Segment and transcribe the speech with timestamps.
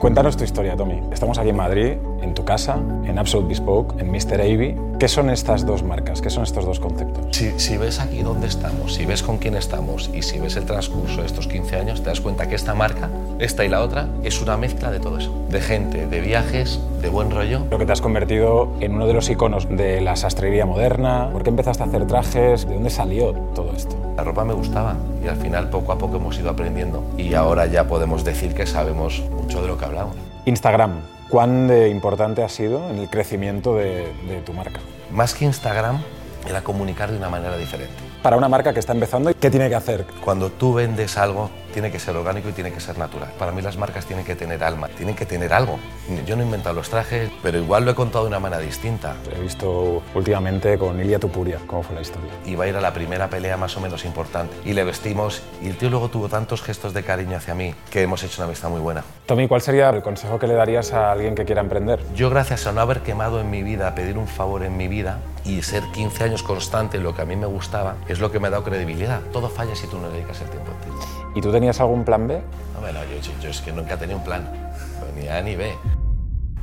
[0.00, 1.02] Cuéntanos tu historia, Tommy.
[1.12, 4.40] Estamos aquí en Madrid, en tu casa, en Absolute Bespoke, en Mr.
[4.40, 4.76] Avey.
[5.00, 6.22] ¿Qué son estas dos marcas?
[6.22, 7.36] ¿Qué son estos dos conceptos?
[7.36, 10.66] Si, si, ves aquí dónde estamos, si ves con quién estamos y si ves el
[10.66, 14.06] transcurso de estos 15 años, te das cuenta que esta marca, esta y la otra,
[14.22, 15.34] es una mezcla de todo eso.
[15.48, 17.66] De gente, de viajes, de buen rollo.
[17.68, 21.28] Lo que te has convertido en uno de los iconos de la sastrería moderna.
[21.32, 22.68] ¿Por qué empezaste a hacer trajes?
[22.68, 24.07] ¿De dónde salió todo esto?
[24.18, 27.66] La ropa me gustaba y al final poco a poco hemos ido aprendiendo y ahora
[27.66, 30.16] ya podemos decir que sabemos mucho de lo que hablamos.
[30.44, 34.80] Instagram, ¿cuán de importante ha sido en el crecimiento de, de tu marca?
[35.12, 36.02] Más que Instagram,
[36.48, 37.94] era comunicar de una manera diferente.
[38.20, 40.04] Para una marca que está empezando, ¿qué tiene que hacer?
[40.24, 43.30] Cuando tú vendes algo, tiene que ser orgánico y tiene que ser natural.
[43.38, 45.78] Para mí las marcas tienen que tener alma, tienen que tener algo.
[46.26, 49.14] Yo no he inventado los trajes, pero igual lo he contado de una manera distinta.
[49.32, 52.32] He visto últimamente con Ilia Tupuria cómo fue la historia.
[52.46, 55.68] Iba a ir a la primera pelea más o menos importante y le vestimos y
[55.68, 58.70] el tío luego tuvo tantos gestos de cariño hacia mí que hemos hecho una amistad
[58.70, 59.04] muy buena.
[59.26, 62.00] Tommy, ¿cuál sería el consejo que le darías a alguien que quiera emprender?
[62.16, 65.20] Yo gracias a no haber quemado en mi vida, pedir un favor en mi vida
[65.44, 68.40] y ser 15 años constante en lo que a mí me gustaba, es lo que
[68.40, 69.20] me ha dado credibilidad.
[69.32, 71.27] Todo falla si tú no dedicas el tiempo a ti.
[71.38, 72.42] ¿Y tú tenías algún plan B?
[72.74, 74.72] No, bueno, yo, yo, es que nunca he tenido un plan,
[75.16, 75.72] ni A ni B.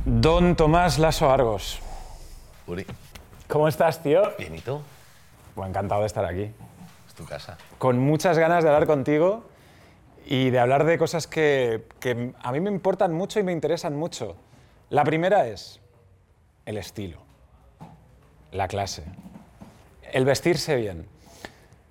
[0.04, 1.80] Don Tomás Lasso Argos.
[2.66, 2.84] Uri,
[3.48, 4.20] ¿Cómo estás, tío?
[4.38, 4.82] bien, ¿y tú?
[5.54, 6.52] Bueno, encantado de estar aquí.
[7.08, 7.56] Es tu casa.
[7.78, 9.44] Con muchas ganas de hablar contigo
[10.26, 13.96] y de hablar de cosas que, que a mí me importan mucho y me interesan
[13.96, 14.36] mucho.
[14.90, 15.80] La primera es
[16.66, 17.16] el estilo,
[18.52, 19.04] la clase,
[20.12, 21.06] el vestirse bien.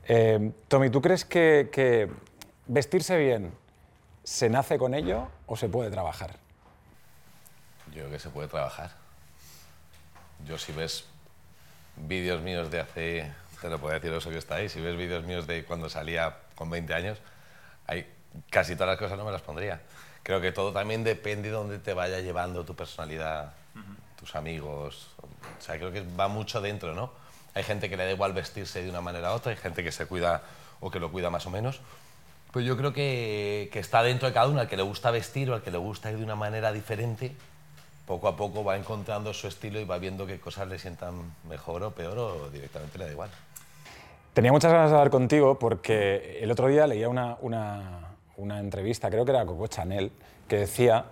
[0.07, 2.09] Eh, Tommy, ¿tú crees que, que
[2.67, 3.53] vestirse bien
[4.23, 6.35] se nace con ello o se puede trabajar?
[7.87, 8.91] Yo creo que se puede trabajar.
[10.45, 11.05] Yo si ves
[11.95, 15.23] vídeos míos de hace, te lo puedo decir eso que está ahí, si ves vídeos
[15.23, 17.19] míos de cuando salía con 20 años,
[17.87, 18.11] hay
[18.49, 19.81] casi todas las cosas no me las pondría.
[20.23, 23.53] Creo que todo también depende de dónde te vaya llevando tu personalidad,
[24.17, 25.11] tus amigos.
[25.21, 27.11] O sea, creo que va mucho dentro, ¿no?
[27.53, 29.91] Hay gente que le da igual vestirse de una manera u otra, hay gente que
[29.91, 30.41] se cuida
[30.81, 31.79] o que lo cuida más o menos.
[32.55, 35.51] Pero yo creo que, que está dentro de cada uno, al que le gusta vestir
[35.51, 37.35] o al que le gusta ir de una manera diferente,
[38.07, 41.15] poco a poco va encontrando su estilo y va viendo qué cosas le sientan
[41.49, 43.29] mejor o peor o directamente le da igual.
[44.33, 49.09] Tenía muchas ganas de hablar contigo porque el otro día leía una, una, una entrevista,
[49.09, 50.13] creo que era Coco Chanel,
[50.47, 51.07] que decía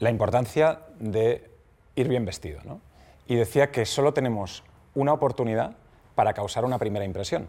[0.00, 1.48] la importancia de
[1.94, 2.62] ir bien vestido.
[2.64, 2.80] ¿no?
[3.28, 4.64] Y decía que solo tenemos
[4.96, 5.76] una oportunidad
[6.16, 7.46] para causar una primera impresión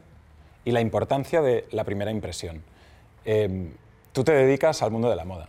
[0.64, 2.62] y la importancia de la primera impresión.
[3.26, 3.72] Eh,
[4.12, 5.48] tú te dedicas al mundo de la moda.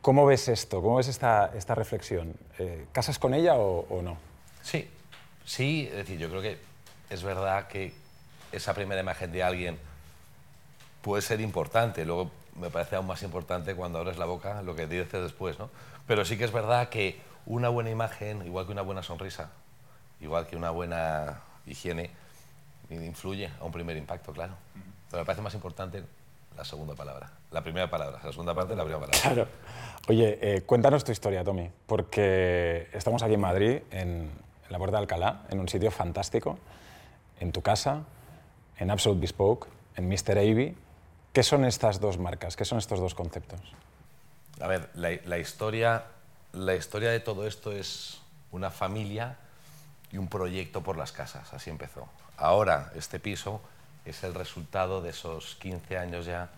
[0.00, 0.82] ¿Cómo ves esto?
[0.82, 2.34] ¿Cómo ves esta, esta reflexión?
[2.58, 4.16] Eh, ¿Casas con ella o, o no?
[4.62, 4.90] Sí,
[5.44, 6.58] sí, es decir, yo creo que
[7.10, 7.94] es verdad que
[8.50, 9.78] esa primera imagen de alguien
[11.02, 14.86] puede ser importante, luego me parece aún más importante cuando abres la boca lo que
[14.86, 15.70] dices después, ¿no?
[16.06, 19.50] Pero sí que es verdad que una buena imagen, igual que una buena sonrisa,
[20.20, 22.10] igual que una buena higiene,
[22.90, 24.54] influye a un primer impacto, claro.
[25.10, 26.04] Pero me parece más importante
[26.56, 29.20] la segunda palabra, la primera palabra, la segunda parte, la primera palabra.
[29.20, 29.48] Claro.
[30.08, 34.30] Oye, eh, cuéntanos tu historia, Tommy, porque estamos aquí en Madrid, en, en
[34.68, 36.58] la Puerta de Alcalá, en un sitio fantástico,
[37.40, 38.02] en tu casa,
[38.78, 40.38] en Absolute Bespoke, en Mr.
[40.38, 40.76] Avey.
[41.32, 42.56] ¿Qué son estas dos marcas?
[42.56, 43.60] ¿Qué son estos dos conceptos?
[44.60, 46.04] A ver, la, la historia,
[46.52, 48.20] la historia de todo esto es
[48.50, 49.38] una familia
[50.10, 52.06] y un proyecto por las casas, así empezó.
[52.36, 53.62] Ahora, este piso
[54.04, 56.50] es el resultado de esos 15 años ya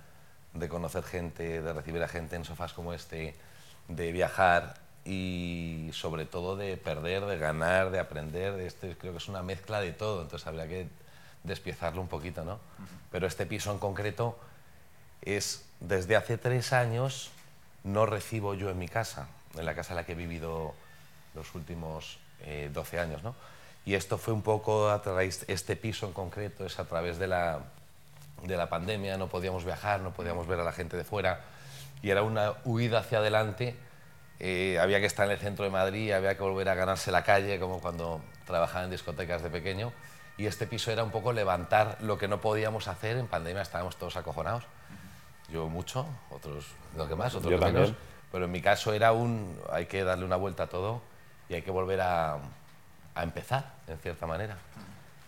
[0.54, 3.34] de conocer gente, de recibir a gente en sofás como este,
[3.88, 4.74] de viajar
[5.04, 8.54] y sobre todo de perder, de ganar, de aprender.
[8.54, 10.88] De este, creo que es una mezcla de todo, entonces habría que
[11.42, 12.58] despiezarlo un poquito, ¿no?
[13.10, 14.38] Pero este piso en concreto
[15.22, 17.30] es, desde hace tres años,
[17.82, 20.74] no recibo yo en mi casa, en la casa en la que he vivido
[21.34, 23.34] los últimos eh, 12 años, ¿no?
[23.84, 27.26] Y esto fue un poco a través, este piso en concreto es a través de
[27.26, 27.60] la,
[28.42, 31.40] de la pandemia, no podíamos viajar, no podíamos ver a la gente de fuera
[32.02, 33.74] y era una huida hacia adelante.
[34.38, 37.24] Eh, había que estar en el centro de Madrid, había que volver a ganarse la
[37.24, 39.92] calle, como cuando trabajaba en discotecas de pequeño.
[40.36, 43.16] Y este piso era un poco levantar lo que no podíamos hacer.
[43.16, 44.64] En pandemia estábamos todos acojonados.
[45.50, 46.66] Yo mucho, otros
[46.96, 47.94] lo que más, otros Yo lo menos.
[48.30, 51.00] Pero en mi caso era un, hay que darle una vuelta a todo
[51.48, 52.38] y hay que volver a,
[53.14, 54.56] a empezar, en cierta manera.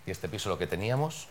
[0.06, 1.28] Y este piso lo que teníamos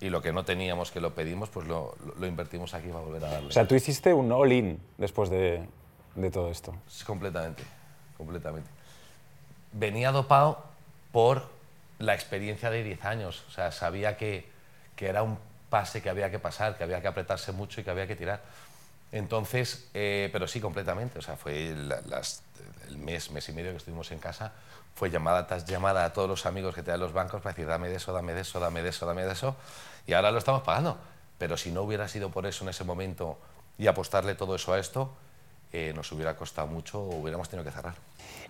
[0.00, 3.24] y lo que no teníamos, que lo pedimos, pues lo, lo- invertimos aquí para volver
[3.24, 3.48] a darle.
[3.48, 5.66] O sea, tú hiciste un all-in después de,
[6.14, 6.74] de todo esto.
[6.86, 7.62] Sí, completamente,
[8.16, 8.68] completamente.
[9.72, 10.64] Venía dopado
[11.12, 11.48] por
[11.98, 13.44] la experiencia de 10 años.
[13.48, 14.48] O sea, sabía que,
[14.94, 15.36] que era un
[15.68, 18.40] pase que había que pasar, que había que apretarse mucho y que había que tirar.
[19.10, 21.18] Entonces, eh, pero sí, completamente.
[21.18, 21.74] O sea, fue
[22.08, 22.42] las,
[22.86, 24.52] el mes, mes y medio que estuvimos en casa,
[24.94, 27.66] fue llamada tras llamada a todos los amigos que te dan los bancos para decir,
[27.66, 29.56] dame de eso, dame de eso, dame de eso, dame de eso.
[30.06, 30.96] Y ahora lo estamos pagando.
[31.38, 33.38] Pero si no hubiera sido por eso en ese momento
[33.78, 35.10] y apostarle todo eso a esto,
[35.72, 37.94] eh, nos hubiera costado mucho o hubiéramos tenido que cerrar.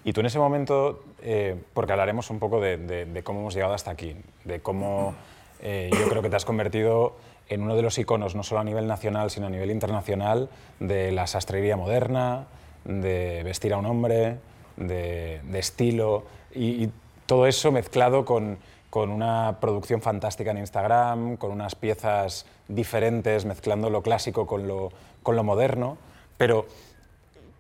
[0.05, 3.90] Y tú en ese momento, eh, porque hablaremos un poco de, cómo hemos llegado hasta
[3.90, 5.14] aquí, de cómo
[5.61, 7.17] eh, yo creo que te has convertido
[7.49, 10.49] en uno de los iconos, no solo a nivel nacional, sino a nivel internacional,
[10.81, 12.46] de la sastrería moderna,
[12.85, 14.38] de vestir a un hombre,
[14.78, 16.90] de, estilo, y,
[17.26, 18.56] todo eso mezclado con,
[18.88, 24.90] con, una producción fantástica en Instagram, con unas piezas diferentes, mezclando lo clásico con lo,
[25.22, 25.98] con lo moderno.
[26.38, 26.64] Pero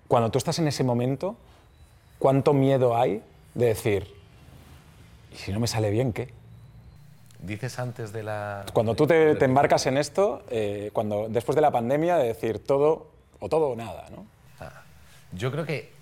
[0.08, 1.36] cuando tú estás en ese momento,
[2.18, 3.22] ¿cuánto miedo hay
[3.54, 4.14] de decir,
[5.34, 6.32] ¿y si no me sale bien qué?
[7.40, 8.64] Dices antes de la...
[8.72, 13.08] Cuando tú te, embarcas en esto, eh, cuando, después de la pandemia, de decir todo
[13.38, 14.24] o todo o nada, ¿no?
[14.60, 14.82] Ah,
[15.32, 15.97] yo creo que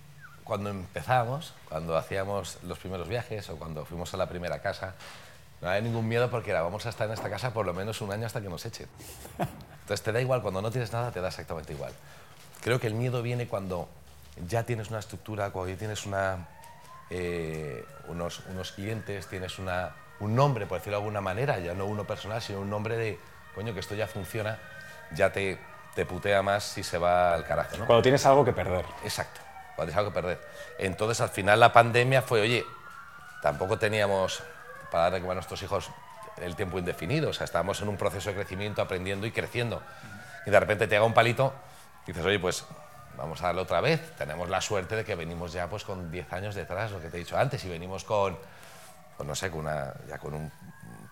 [0.47, 4.95] cuando empezábamos, cuando hacíamos los primeros viajes o cuando fuimos a la primera casa,
[5.61, 8.01] no había ningún miedo porque era, vamos a estar en esta casa por lo menos
[8.01, 8.87] un año hasta que nos echen.
[9.39, 11.93] Entonces te da igual, cuando no tienes nada te da exactamente igual.
[12.63, 13.89] Creo que el miedo viene cuando
[14.47, 16.47] ya tienes una estructura, cuando ya tienes una,
[17.11, 21.87] eh, unos, unos clientes, tienes una, un nombre, por decirlo de alguna manera, ya no
[21.87, 23.19] uno personal, sino un nombre de,
[23.55, 24.59] coño, que esto ya funciona,
[25.13, 25.59] ya te,
[25.97, 27.79] te putea más si se va al carajo.
[27.79, 27.87] ¿no?
[27.87, 28.85] Cuando tienes algo que perder.
[29.03, 29.41] Exacto,
[29.77, 30.41] cuando tienes algo que perder.
[30.79, 32.65] Entonces, al final, la pandemia fue, oye,
[33.43, 34.43] tampoco teníamos
[34.91, 35.91] para darle a nuestros hijos
[36.39, 39.83] el tiempo indefinido, o sea, estábamos en un proceso de crecimiento, aprendiendo y creciendo.
[40.45, 41.53] Y de repente te haga un palito
[42.05, 42.65] y dices, oye, pues
[43.17, 44.15] vamos a darle otra vez.
[44.17, 47.17] Tenemos la suerte de que venimos ya pues con 10 años detrás, lo que te
[47.17, 48.37] he dicho antes, y venimos con
[49.17, 50.53] pues no sé, con una, ya con un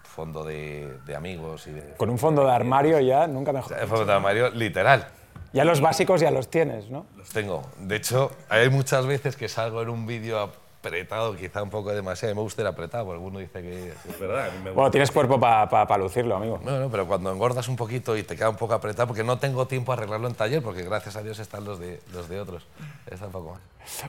[0.03, 1.67] fondo de, amigos.
[1.67, 3.77] Y con un fondo de armario ya, nunca mejor.
[3.81, 5.07] Un fondo de armario literal.
[5.55, 7.07] Ya los básicos ya los tienes, ¿no?
[7.17, 7.63] Los tengo.
[7.79, 12.35] De hecho, hay muchas veces que salgo en un vídeo apretado, quizá un poco demasiado.
[12.35, 14.51] Me gusta ir apretado, porque alguno dice que es verdad.
[14.75, 16.59] bueno, tienes cuerpo para lucirlo, amigo.
[16.65, 19.39] No, no, pero cuando engordas un poquito y te queda un poco apretado, porque no
[19.39, 22.41] tengo tiempo a arreglarlo en taller, porque gracias a Dios están los de, los de
[22.41, 22.67] otros.
[23.09, 23.61] Está un poco más.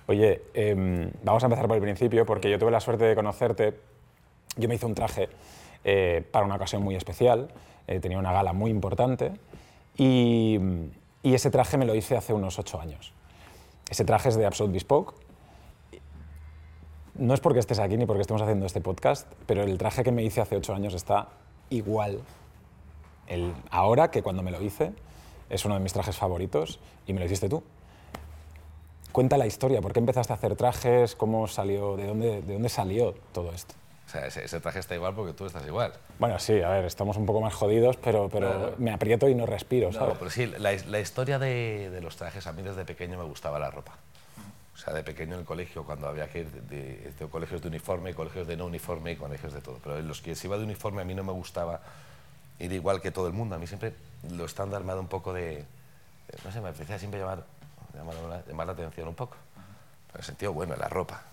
[0.08, 3.80] Oye, em, vamos a empezar por el principio, porque yo tuve la suerte de conocerte.
[4.58, 5.30] Yo me hice un traje
[5.84, 7.50] eh, para una ocasión muy especial,
[7.86, 9.32] eh, tenía una gala muy importante,
[9.96, 10.60] y,
[11.26, 13.14] y, ese traje me lo hice hace unos ocho años.
[13.90, 15.14] Ese traje es de Absolute Bespoke.
[17.16, 20.12] No es porque estés aquí ni porque estemos haciendo este podcast, pero el traje que
[20.12, 21.30] me hice hace ocho años está
[21.70, 22.22] igual
[23.28, 24.94] el, ahora que cuando me lo hice.
[25.50, 27.64] Es uno de mis trajes favoritos y me lo hiciste tú
[29.16, 31.16] cuenta la historia, ¿por qué empezaste a hacer trajes?
[31.16, 31.96] ¿Cómo salió?
[31.96, 33.74] ¿De dónde, de dónde salió todo esto?
[34.06, 35.94] O sea, ese, traje está igual porque tú estás igual.
[36.20, 39.46] Bueno, sí, a ver, estamos un poco más jodidos, pero, pero me aprieto y no
[39.46, 40.14] respiro, ¿sabes?
[40.14, 43.24] No, pero sí, la, la historia de, de, los trajes, a mí desde pequeño me
[43.24, 43.94] gustaba la ropa.
[44.76, 47.68] O sea, de pequeño en el colegio, cuando había que ir de, de, colegios de
[47.68, 49.80] uniforme, colegios de no uniforme y colegios de todo.
[49.84, 51.82] Pero en los que se iba de uniforme a mí no me gustaba
[52.60, 53.56] ir igual que todo el mundo.
[53.56, 53.94] A mí siempre
[54.30, 55.66] lo estándar me ha dado un poco de...
[56.44, 57.46] No sé, me empecé a siempre llamar
[57.96, 59.36] llamar, la atención un poco.
[60.14, 61.24] En el sentido bueno, la ropa.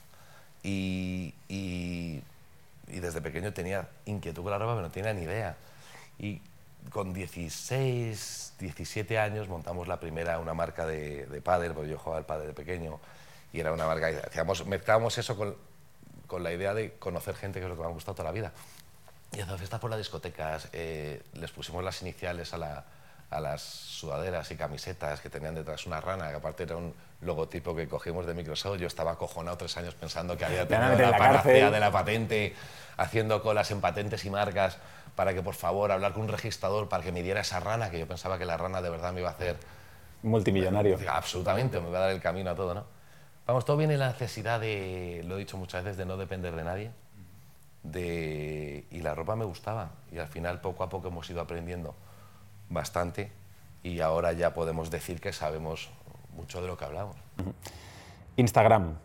[0.62, 2.22] Y, y,
[3.00, 5.56] desde pequeño tenía inquietud con la ropa, pero no tenía ni idea.
[6.18, 6.40] Y
[6.90, 12.18] con 16, 17 años montamos la primera, una marca de, de pádel, porque yo jugaba
[12.18, 13.00] al pádel de pequeño,
[13.52, 15.56] y era una marca, y hacíamos, mezclábamos eso con,
[16.26, 18.32] con, la idea de conocer gente, que es lo que me ha gustado toda la
[18.32, 18.52] vida.
[19.32, 22.84] Y hacíamos fiestas por las discotecas, eh, les pusimos las iniciales a la,
[23.32, 27.74] a las sudaderas y camisetas que tenían detrás una rana, que aparte era un logotipo
[27.74, 28.78] que cogimos de Microsoft.
[28.78, 32.54] Yo estaba acojonado tres años pensando que había tenido la, la de la patente,
[32.96, 34.78] haciendo colas en patentes y marcas
[35.16, 37.98] para que por favor hablar con un registrador para que me diera esa rana, que
[37.98, 39.56] yo pensaba que la rana de verdad me iba a hacer...
[40.22, 40.98] Multimillonario.
[41.08, 42.84] absolutamente, me iba a dar el camino a todo, ¿no?
[43.46, 46.64] Vamos, todo viene la necesidad de, lo he dicho muchas veces, de no depender de
[46.64, 46.90] nadie.
[47.82, 49.90] De, y la ropa me gustaba.
[50.12, 51.96] Y al final, poco a poco, hemos ido aprendiendo
[52.68, 53.30] bastante
[53.82, 55.90] y ahora ya podemos decir que sabemos
[56.34, 57.16] mucho de lo que hablamos.
[58.36, 58.96] Instagram,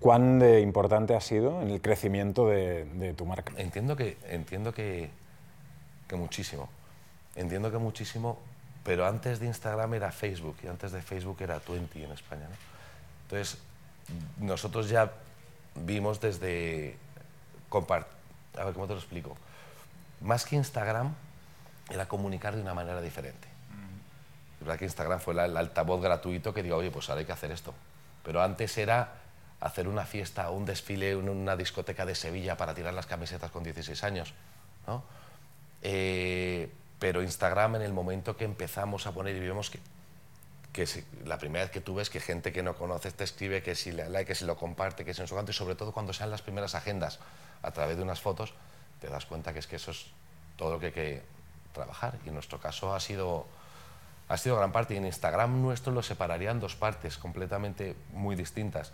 [0.00, 3.52] ¿cuán importante ha sido en el crecimiento de, tu marca?
[3.56, 5.10] Entiendo que, entiendo que,
[6.08, 6.68] que, muchísimo.
[7.34, 8.38] Entiendo que muchísimo,
[8.84, 12.46] pero antes de Instagram era Facebook y antes de Facebook era Twenty en España.
[13.24, 13.58] Entonces,
[14.38, 15.12] nosotros ya
[15.74, 16.96] vimos desde...
[17.72, 19.36] A ver, ¿cómo te lo explico?
[20.20, 21.12] Más que Instagram,
[21.90, 23.48] era comunicar de una manera diferente.
[24.54, 27.32] Es verdad que Instagram fue el altavoz gratuito que digo, oye, pues ahora hay que
[27.32, 27.74] hacer esto.
[28.22, 29.12] Pero antes era
[29.60, 33.62] hacer una fiesta un desfile en una discoteca de Sevilla para tirar las camisetas con
[33.62, 34.34] 16 años.
[34.86, 35.02] ¿no?
[35.82, 39.80] Eh, pero Instagram en el momento que empezamos a poner y vimos que
[40.74, 43.76] que la primera vez que tú ves que gente que no conoces te escribe, que
[43.76, 46.12] si le like, que si lo comparte, que si en su y sobre todo cuando
[46.12, 47.20] sean las primeras agendas
[47.62, 48.52] a través de unas fotos,
[49.00, 50.06] te das cuenta que es que eso es
[50.56, 51.22] todo lo que
[51.74, 52.14] trabajar.
[52.24, 53.46] Y en nuestro caso ha sido,
[54.28, 54.94] ha sido gran parte.
[54.94, 58.92] Y en Instagram nuestro lo separaría en dos partes completamente muy distintas.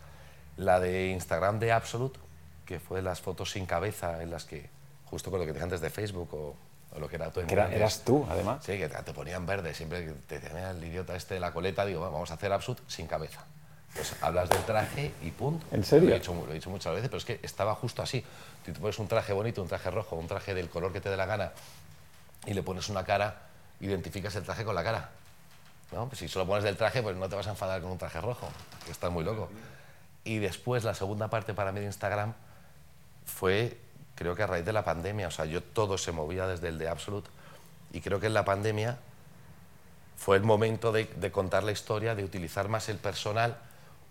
[0.56, 2.18] La de Instagram de Absolute,
[2.66, 4.68] que fue las fotos sin cabeza en las que,
[5.04, 6.56] justo con lo que te antes de Facebook o
[6.92, 7.40] o lo que era tú.
[7.40, 8.64] eras tú, además.
[8.64, 11.84] Sí, que te ponían verde, siempre que te tenía el idiota este de la coleta,
[11.84, 13.44] digo, vamos a hacer Absut sin cabeza.
[13.94, 15.66] Pues hablas del traje y punto.
[15.72, 16.08] ¿En serio?
[16.08, 18.24] Lo he, dicho, lo he dicho muchas veces, pero es que estaba justo así.
[18.64, 21.10] Si tú pones un traje bonito, un traje rojo, un traje del color que te
[21.10, 21.52] dé la gana
[22.46, 23.42] y le pones una cara,
[23.80, 25.10] identificas el traje con la cara.
[25.92, 26.08] ¿no?
[26.08, 28.20] Pues si solo pones del traje, pues no te vas a enfadar con un traje
[28.20, 28.48] rojo,
[28.84, 29.48] que está muy loco.
[30.24, 32.34] Y después, la segunda parte para mí de Instagram
[33.26, 33.78] fue
[34.20, 36.76] creo que a raíz de la pandemia, o sea, yo todo se movía desde el
[36.76, 37.30] de Absolute
[37.90, 38.98] y creo que en la pandemia
[40.18, 43.56] fue el momento de, contar la historia, de utilizar más el personal,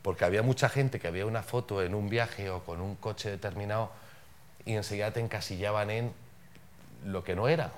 [0.02, 3.30] porque había mucha gente que había una foto en un viaje o con un coche
[3.30, 3.92] determinado
[4.66, 6.12] y enseguida te encasillaban en
[7.06, 7.72] lo que no era,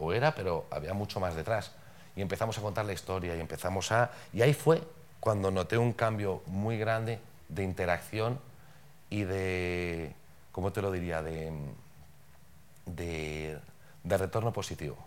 [0.00, 1.72] o era, pero había mucho más detrás.
[2.16, 4.10] Y empezamos a contar la historia y empezamos a...
[4.32, 4.82] Y ahí fue
[5.20, 8.38] cuando noté un cambio muy grande de interacción
[9.10, 10.14] y de
[10.58, 11.52] ¿cómo te lo diría?, de,
[12.86, 13.60] de,
[14.04, 14.98] retorno positivo.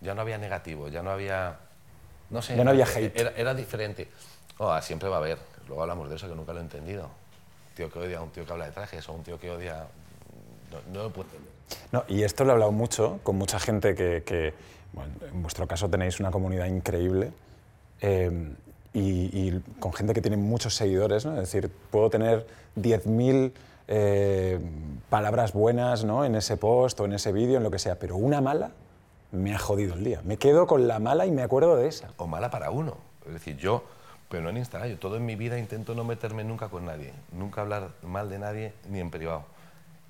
[0.00, 1.58] Ya no había negativo, ya no había...
[2.30, 3.14] No sé, ya no había hate.
[3.36, 4.08] Era, diferente.
[4.56, 5.38] Oh, siempre va a haber,
[5.68, 7.04] luego hablamos de eso, que nunca lo he entendido.
[7.04, 9.50] Un tío que odia a un tío que habla de trajes o un tío que
[9.50, 9.86] odia...
[10.90, 11.51] No, lo puedo entender.
[11.90, 14.54] No, y esto lo he hablado mucho con mucha gente que,
[14.92, 17.32] bueno, en vuestro caso tenéis una comunidad increíble
[18.00, 21.32] y, y, con gente que tiene muchos seguidores, ¿no?
[21.34, 23.52] Es decir, puedo tener 10.000
[23.88, 24.60] eh,
[25.10, 26.24] palabras buenas ¿no?
[26.24, 28.70] en ese post o en ese vídeo, en lo que sea, pero una mala
[29.32, 30.20] me ha jodido el día.
[30.24, 32.10] Me quedo con la mala y me acuerdo de esa.
[32.16, 32.96] O mala para uno.
[33.26, 33.84] Es decir, yo,
[34.28, 37.12] pero no en Instagram, yo todo en mi vida intento no meterme nunca con nadie,
[37.32, 39.44] nunca hablar mal de nadie ni en privado.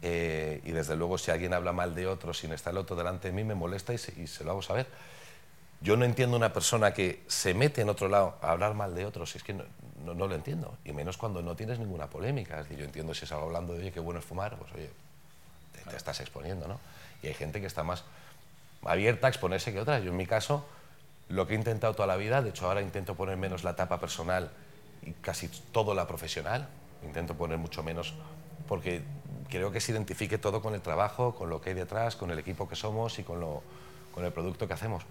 [0.04, 3.28] Eh, y desde luego si alguien habla mal de otro sin estar el otro delante
[3.28, 4.86] de mí me molesta y se, y se lo hago saber.
[5.80, 9.04] Yo no entiendo una persona que se mete en otro lado a hablar mal de
[9.04, 9.64] otros, es que no,
[10.04, 12.60] no, lo entiendo, y menos cuando no tienes ninguna polémica.
[12.60, 14.72] Es decir, yo entiendo si es algo hablando de, oye, qué bueno es fumar, pues
[14.74, 14.90] oye,
[15.88, 16.78] te, estás exponiendo, ¿no?
[17.22, 18.04] Y hay gente que está más
[18.84, 19.98] abierta a exponerse que otra.
[19.98, 20.64] Yo en mi caso,
[21.28, 23.98] lo que he intentado toda la vida, de hecho ahora intento poner menos la etapa
[23.98, 24.50] personal
[25.02, 26.68] y casi todo la profesional,
[27.04, 28.14] intento poner mucho menos
[28.68, 29.02] porque
[29.52, 32.38] creo que se identifique todo con el trabajo, con lo que hay detrás, con el
[32.38, 33.62] equipo que somos y con, lo,
[34.14, 35.04] con el producto que hacemos.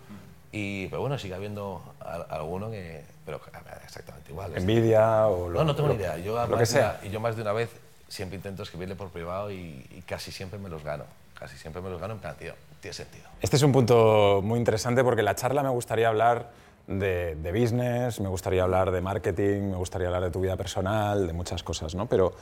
[0.51, 1.81] Y, pero bueno, sigue habiendo
[2.29, 3.03] alguno que.
[3.23, 3.39] Pero
[3.85, 4.51] exactamente igual.
[4.57, 6.17] Envidia o lo, No, no tengo ni idea.
[6.17, 6.99] Yo, lo que sea.
[7.03, 7.69] y yo más de una vez
[8.07, 11.05] siempre intento escribirle por privado y, casi siempre me los gano.
[11.35, 13.25] Casi siempre me los gano en plan, tío, tiene sentido.
[13.41, 16.49] Este es un punto muy interesante porque la charla me gustaría hablar
[16.87, 21.25] de, de, business, me gustaría hablar de marketing, me gustaría hablar de tu vida personal,
[21.27, 22.07] de muchas cosas, ¿no?
[22.07, 22.33] Pero,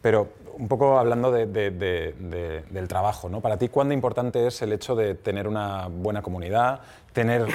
[0.00, 0.28] pero
[0.58, 3.40] un poco hablando de, de, del trabajo, ¿no?
[3.40, 6.80] Para ti, ¿cuándo importante es el hecho de tener una buena comunidad,
[7.12, 7.46] tener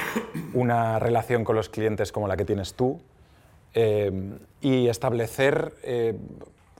[0.54, 3.00] una relación con los clientes como la que tienes tú
[3.74, 4.10] eh,
[4.60, 6.16] y establecer eh,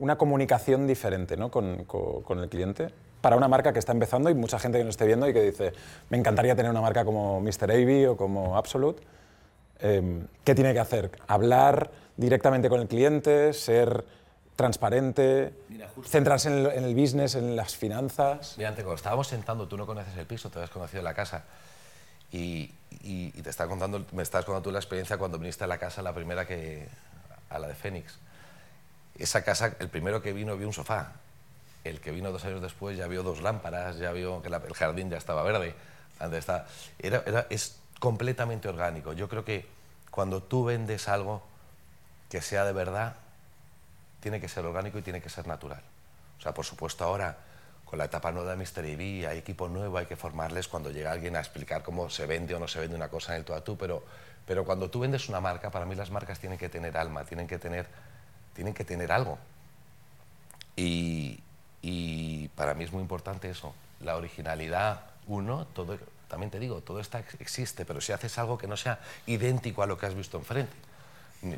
[0.00, 1.50] una comunicación diferente ¿no?
[1.50, 2.88] con, con, el cliente
[3.20, 5.42] para una marca que está empezando y mucha gente que nos esté viendo y que
[5.42, 5.72] dice,
[6.08, 7.70] me encantaría tener una marca como Mr.
[7.70, 9.02] Avey o como Absolute.
[9.80, 11.10] Eh, ¿Qué tiene que hacer?
[11.26, 14.04] Hablar directamente con el cliente, ser
[14.56, 15.52] transparente,
[16.04, 18.54] centrarse en el, en el, business, en las finanzas.
[18.56, 21.44] Mira, cuando estábamos sentando, tú no conoces el piso, te has conocido la casa.
[22.30, 22.72] Y,
[23.42, 26.12] te está contando, me estás contando tú la experiencia cuando viniste a la casa, la
[26.12, 26.88] primera que,
[27.50, 28.18] a la de Fénix.
[29.16, 31.12] Esa casa, el primero que vino vio un sofá.
[31.84, 35.10] El que vino dos años después ya vio dos lámparas, ya vio que el jardín
[35.10, 35.74] ya estaba verde.
[36.32, 36.66] está,
[36.98, 39.12] era, era, es completamente orgánico.
[39.12, 39.66] Yo creo que
[40.10, 41.42] cuando tú vendes algo
[42.30, 43.16] que sea de verdad,
[44.24, 45.82] tiene que ser orgánico y tiene que ser natural.
[46.38, 47.36] O sea, por supuesto ahora
[47.84, 48.86] con la etapa nueva de Mr.
[48.86, 52.54] EV, hay equipo nuevo, hay que formarles cuando llega alguien a explicar cómo se vende
[52.54, 54.02] o no se vende una cosa en el tú a tú, pero,
[54.46, 57.46] pero cuando tú vendes una marca, para mí las marcas tienen que tener alma, tienen
[57.46, 57.86] que tener,
[58.54, 59.38] tienen que tener algo.
[60.74, 61.38] Y,
[61.82, 66.98] y para mí es muy importante eso, la originalidad, uno, todo, también te digo, todo
[66.98, 70.38] esto existe, pero si haces algo que no sea idéntico a lo que has visto
[70.38, 70.74] enfrente.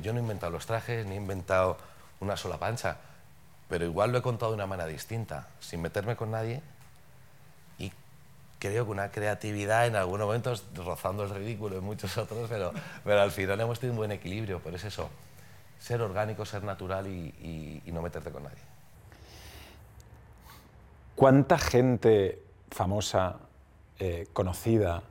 [0.03, 1.79] Yo no he inventado los trajes, ni he inventado
[2.21, 2.97] una sola pancha
[3.69, 6.63] pero igual lo he contado de una manera distinta, sin meterme con nadie.
[7.79, 7.93] Y
[8.59, 12.73] creo que una creatividad en algunos momentos rozando el ridículo en muchos otros, pero,
[13.05, 15.11] pero al final hemos tenido un buen equilibrio, pero es eso,
[15.81, 18.63] ser orgánico, ser natural y, no meterte con nadie.
[21.17, 23.37] ¿Cuánta gente famosa,
[23.99, 25.03] eh, conocida,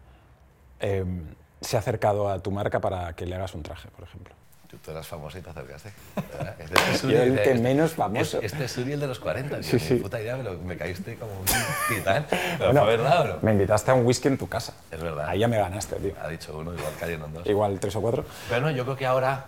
[0.79, 1.25] em,
[1.59, 4.35] se ha acercado a tu marca para que le hagas un traje, por ejemplo?
[4.67, 5.91] Tú eras famoso y te acercaste.
[6.59, 8.39] Este es Yo el que menos famoso.
[8.41, 9.63] Este es Uri el de los 40.
[9.63, 9.95] Sí, sí.
[9.95, 11.45] puta idea, me, me, caíste como un
[11.87, 12.25] titán.
[12.59, 13.37] Bueno, verdad no?
[13.41, 14.73] Me invitaste a un whisky en tu casa.
[14.91, 15.27] Es verdad.
[15.27, 16.13] Ahí ya me ganaste, tío.
[16.21, 17.45] Ha dicho uno, igual cayeron dos.
[17.45, 18.25] Igual tres o cuatro.
[18.49, 19.45] Pero no, yo creo que ahora,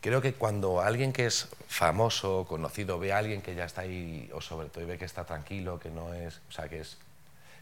[0.00, 4.30] creo que cuando alguien que es famoso, conocido, ve a alguien que ya está ahí,
[4.32, 6.98] o sobre todo ve que está tranquilo, que no es, o sea, que es,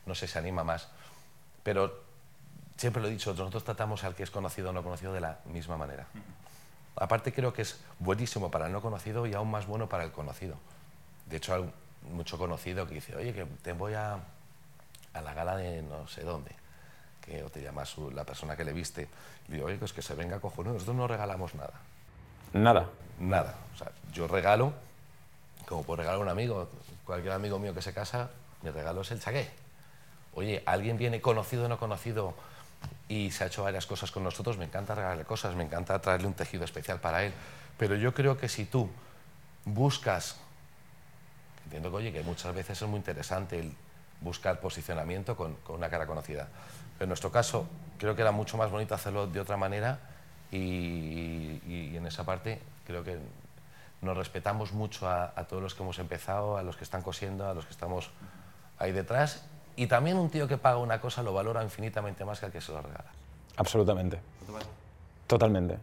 [0.07, 0.89] no sé, se anima más.
[1.63, 2.03] Pero
[2.77, 5.39] siempre lo he dicho, nosotros tratamos al que es conocido o no conocido de la
[5.47, 6.07] misma manera.
[6.97, 10.13] Aparte creo que es buenísimo para el no conocido y aún más bueno para el
[10.13, 10.57] conocido.
[11.27, 11.73] De hecho, hay
[12.11, 14.19] mucho conocido que dice, oye, que te voy a,
[15.15, 16.51] a la gala de no sé dónde,
[17.21, 19.09] que o te llama la persona que le viste,
[19.49, 21.75] y digo, oye, pues que se venga cojonudo, nosotros no regalamos nada.
[22.53, 22.89] Nada.
[23.19, 23.55] Nada.
[23.75, 24.73] O sea, yo regalo,
[25.67, 26.69] como puedo regalar a un amigo,
[27.07, 28.31] cualquier amigo mío que se casa,
[28.63, 29.49] mi regalo es el chaqué.
[30.35, 32.35] Oye, alguien viene conocido o no conocido
[33.09, 36.27] y se ha hecho varias cosas con nosotros, me encanta regalarle cosas, me encanta traerle
[36.27, 37.33] un tejido especial para él,
[37.77, 38.89] pero yo creo que si tú
[39.65, 40.37] buscas,
[41.65, 43.71] entiendo que, oye, que muchas veces es muy interesante
[44.21, 46.49] buscar posicionamiento con, una cara conocida,
[46.95, 47.67] pero en nuestro caso
[47.99, 49.99] creo que era mucho más bonito hacerlo de otra manera
[50.51, 51.61] y,
[51.97, 53.19] en esa parte creo que
[54.01, 57.55] nos respetamos mucho a todos los que hemos empezado, a los que están cosiendo, a
[57.55, 58.11] los que estamos
[58.79, 59.45] ahí detrás
[59.77, 62.61] y también un tío que paga una cosa lo valora infinitamente más que el que
[62.61, 63.11] se lo regala.
[63.57, 64.21] Absolutamente.
[65.27, 65.79] Totalmente.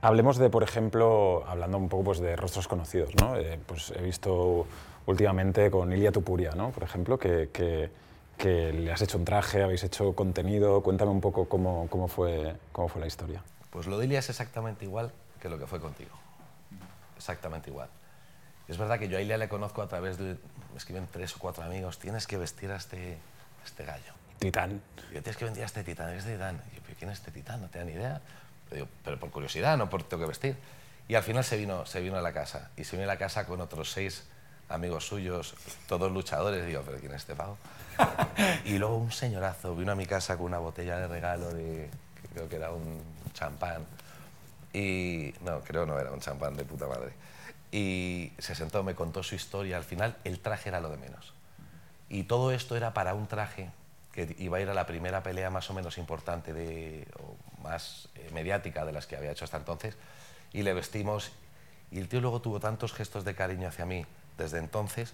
[0.00, 3.36] Hablemos de, por ejemplo, hablando un poco pues, de rostros conocidos, ¿no?
[3.36, 4.66] Eh, pues he visto
[5.06, 6.70] últimamente con Ilia Tupuria, ¿no?
[6.70, 7.90] Por ejemplo, que, que,
[8.36, 10.82] que, le has hecho un traje, habéis hecho contenido.
[10.82, 13.42] Cuéntame un poco cómo, cómo, fue, cómo fue la historia.
[13.70, 15.10] Pues lo de Ilia es exactamente igual
[15.40, 16.10] que lo que fue contigo.
[17.16, 17.88] Exactamente igual.
[18.68, 20.36] Es verdad que yo a Ilia le conozco a través de...
[20.72, 23.18] Me escriben tres o cuatro amigos, tienes que vestir a este,
[23.64, 24.12] este gallo.
[24.38, 24.80] Titán.
[25.12, 26.62] Yo, tienes que vestir a este titán, este titán.
[26.72, 27.60] Y yo, ¿quién es este titán?
[27.60, 28.20] No tengo ni idea.
[28.70, 30.56] Pero, pero por curiosidad, no por tengo que vestir.
[31.08, 32.70] Y al final se vino, se vino a la casa.
[32.76, 34.24] Y se vino a la casa con otros seis
[34.68, 35.54] amigos suyos,
[35.88, 36.66] todos luchadores.
[36.66, 37.56] Digo, ¿pero quién es este pavo?
[38.64, 41.90] y luego un señorazo vino a mi casa con una botella de regalo de...
[42.32, 43.02] Creo que era un
[43.32, 43.84] champán.
[44.72, 45.32] Y...
[45.40, 47.12] No, creo no era un champán de puta madre
[47.70, 49.76] y se sentó, me contó su historia.
[49.76, 51.34] Al final, el traje era lo de menos.
[52.08, 53.70] Y todo esto era para un traje
[54.12, 58.08] que iba a ir a la primera pelea más o menos importante, de, o más
[58.14, 59.96] eh, mediática de las que había hecho hasta entonces.
[60.52, 61.32] Y le vestimos.
[61.90, 64.06] Y el tío luego tuvo tantos gestos de cariño hacia mí
[64.38, 65.12] desde entonces.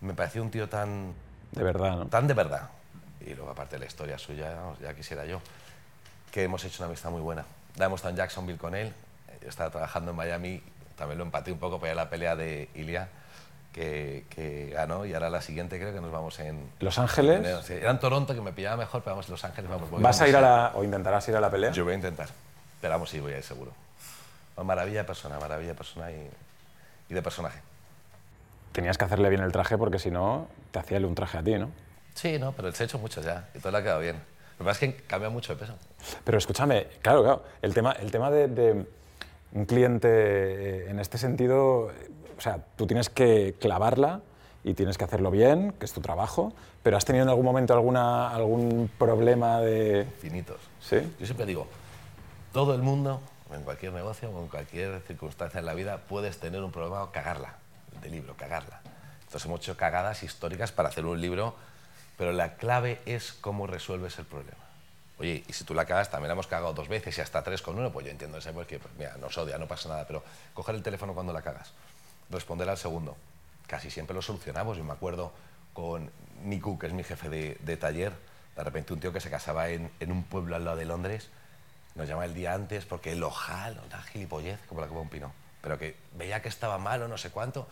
[0.00, 1.14] Me pareció un tío tan.
[1.52, 2.06] De verdad, ¿no?
[2.06, 2.70] Tan de verdad.
[3.20, 5.40] Y luego, aparte de la historia suya, ya quisiera yo,
[6.30, 7.44] que hemos hecho una amistad muy buena.
[7.76, 8.92] La hemos estado en Jacksonville con él.
[9.42, 10.62] Estaba trabajando en Miami
[10.96, 13.08] también lo empaté un poco para la pelea de Ilia,
[13.72, 16.70] que, que, ganó, y ahora la siguiente creo que nos vamos en...
[16.78, 17.68] ¿Los Ángeles?
[17.68, 19.90] era en Toronto, que me pillaba mejor, pero vamos, Los Ángeles vamos.
[19.90, 20.72] ¿Vas a ir a la...
[20.74, 21.72] o intentarás ir a la pelea?
[21.72, 22.28] Yo voy a intentar,
[22.80, 23.72] pero vamos, sí, voy a ir seguro.
[24.62, 26.30] Maravilla de persona, maravilla de persona y,
[27.08, 27.60] y de personaje.
[28.70, 31.54] Tenías que hacerle bien el traje porque si no, te hacía un traje a ti,
[31.54, 31.70] ¿no?
[32.14, 34.16] Sí, no, pero se ha hecho mucho ya y todo le ha quedado bien.
[34.16, 35.74] Lo que pasa es que cambia mucho de peso.
[36.22, 38.86] Pero escúchame, claro, claro, el tema, el tema de
[39.54, 41.90] un cliente eh, en este sentido,
[42.36, 44.20] o sea, tú tienes que clavarla
[44.64, 47.72] y tienes que hacerlo bien, que es tu trabajo, pero ¿has tenido en algún momento
[47.72, 50.06] alguna, algún problema de...?
[50.20, 50.58] Finitos.
[50.80, 50.96] ¿Sí?
[51.18, 51.66] Yo siempre digo,
[52.52, 53.20] todo el mundo,
[53.52, 57.12] en cualquier negocio o en cualquier circunstancia en la vida, puedes tener un problema o
[57.12, 57.54] cagarla,
[58.02, 58.80] de libro, cagarla.
[59.20, 61.54] Entonces hemos hecho cagadas históricas para hacer un libro,
[62.16, 64.63] pero la clave es cómo resuelves el problema.
[65.18, 67.62] Oye, y si tú la cagas, también la hemos cagado dos veces y hasta tres
[67.62, 70.24] con uno, pues yo entiendo ese porque, pues, mira, nos odia, no pasa nada, pero
[70.54, 71.72] coger el teléfono cuando la cagas,
[72.30, 73.16] responder al segundo,
[73.68, 74.76] casi siempre lo solucionamos.
[74.76, 75.32] Yo me acuerdo
[75.72, 76.10] con
[76.42, 78.12] Niku, que es mi jefe de, taller,
[78.56, 81.30] de repente un tío que se casaba en, un pueblo al lado de Londres,
[81.94, 85.32] nos llama el día antes porque el ojal, una gilipollez, como la que un pino,
[85.62, 87.68] pero que veía que estaba mal o no sé cuánto.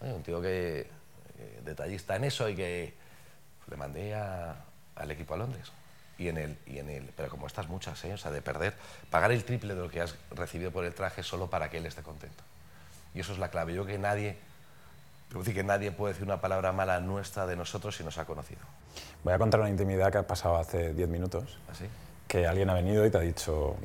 [0.00, 2.92] un tío que eh, detallista en eso y que
[3.68, 5.72] le mandé al equipo a Londres
[6.18, 8.14] y en el, y en el pero como estas muchas, ¿eh?
[8.14, 8.74] o sea, de perder,
[9.10, 11.86] pagar el triple de lo que has recibido por el traje solo para que él
[11.86, 12.42] esté contento.
[13.14, 13.74] Y eso es la clave.
[13.74, 14.36] Yo que nadie,
[15.32, 18.60] decir que nadie puede decir una palabra mala nuestra de nosotros si nos ha conocido.
[19.22, 21.58] Voy a contar una intimidad que ha pasado hace 10 minutos.
[21.70, 21.84] ¿Así?
[21.84, 23.76] ¿Ah, que alguien ha venido y te ha dicho,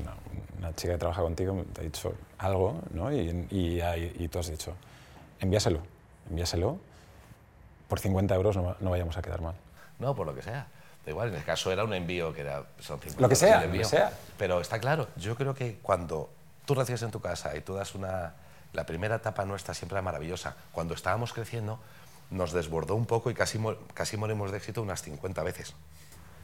[0.58, 3.12] una, chica que trabaja contigo, te ha dicho algo, ¿no?
[3.12, 3.80] Y, y,
[4.18, 4.74] y, tú has dicho,
[5.38, 5.82] envíaselo,
[6.28, 6.78] envíaselo,
[7.86, 9.54] por 50 euros no, no vayamos a quedar mal.
[9.98, 10.66] No, por lo que sea
[11.06, 13.84] igual, en el caso era un envío que era, son lo que sea, lo que
[13.84, 14.12] sea.
[14.38, 16.30] Pero está claro, yo creo que cuando
[16.66, 18.34] tú recibes en tu casa y tú das una...
[18.72, 20.54] La primera etapa nuestra siempre era maravillosa.
[20.70, 21.80] Cuando estábamos creciendo,
[22.30, 23.58] nos desbordó un poco y casi,
[23.94, 25.74] casi morimos de éxito unas 50 veces.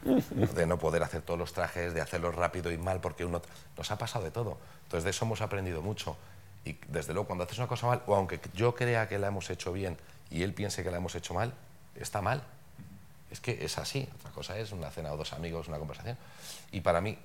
[0.03, 3.41] de no poder hacer todos los trajes, de hacerlos rápido y mal, porque uno
[3.77, 4.57] nos ha pasado de todo.
[4.83, 6.17] Entonces de eso hemos aprendido mucho.
[6.65, 9.49] Y desde luego, cuando haces una cosa mal, o aunque yo crea que la hemos
[9.49, 9.97] hecho bien
[10.29, 11.53] y él piense que la hemos hecho mal,
[11.95, 12.43] está mal.
[13.31, 14.07] Es que es así.
[14.19, 16.17] Otra cosa es una cena o dos amigos, una conversación.
[16.71, 17.17] Y para mí,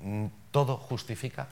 [0.00, 1.46] mm, todo justifica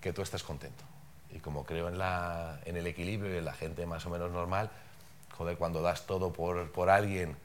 [0.00, 0.84] que tú estés contento.
[1.30, 4.30] Y como creo en, la, en el equilibrio y en la gente más o menos
[4.30, 4.70] normal,
[5.36, 7.36] joder, cuando das todo por, por alguien,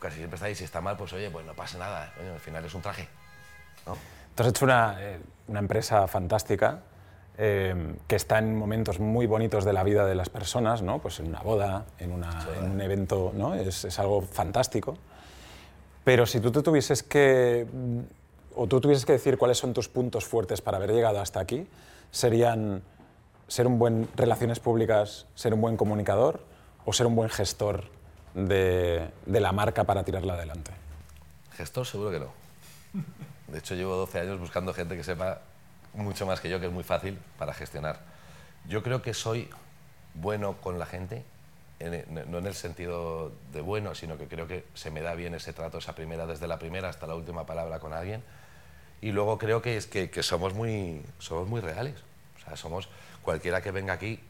[0.00, 2.64] casi siempre está ahí, si está mal, pues oye, pues no pasa nada, al final
[2.64, 3.08] es un traje.
[3.86, 3.96] ¿no?
[4.34, 6.80] Tú hecho una, eh, una empresa fantástica
[7.38, 10.98] eh, que está en momentos muy bonitos de la vida de las personas, ¿no?
[10.98, 13.54] Pues en una boda, en, una, en un evento, ¿no?
[13.54, 14.98] Es, es, algo fantástico.
[16.04, 17.66] Pero si tú te tuvieses que,
[18.54, 21.66] o tú tuvieses que decir cuáles son tus puntos fuertes para haber llegado hasta aquí,
[22.10, 22.82] serían
[23.48, 26.40] ser un buen relaciones públicas, ser un buen comunicador
[26.84, 27.84] o ser un buen gestor
[28.34, 30.72] de, de la marca para tirarla adelante.
[31.56, 32.26] Gestor seguro que no.
[33.48, 35.40] De hecho, llevo 12 años buscando gente que sepa
[35.94, 38.00] mucho más que yo, que es muy fácil para gestionar.
[38.66, 39.48] Yo creo que soy
[40.14, 41.24] bueno con la gente,
[41.80, 45.34] en, no en el sentido de bueno, sino que creo que se me da bien
[45.34, 48.22] ese trato, esa primera, desde la primera hasta la última palabra con alguien.
[49.00, 51.96] Y luego creo que, es que, que somos, muy, somos muy reales.
[52.36, 52.88] O sea, somos,
[53.22, 54.20] cualquiera que venga aquí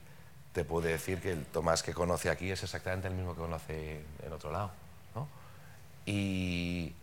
[0.53, 4.05] te puede decir que el Tomás que conoce aquí es exactamente el mismo que conoce
[4.25, 4.71] en otro lado.
[5.15, 5.29] ¿no?
[6.07, 6.95] Y,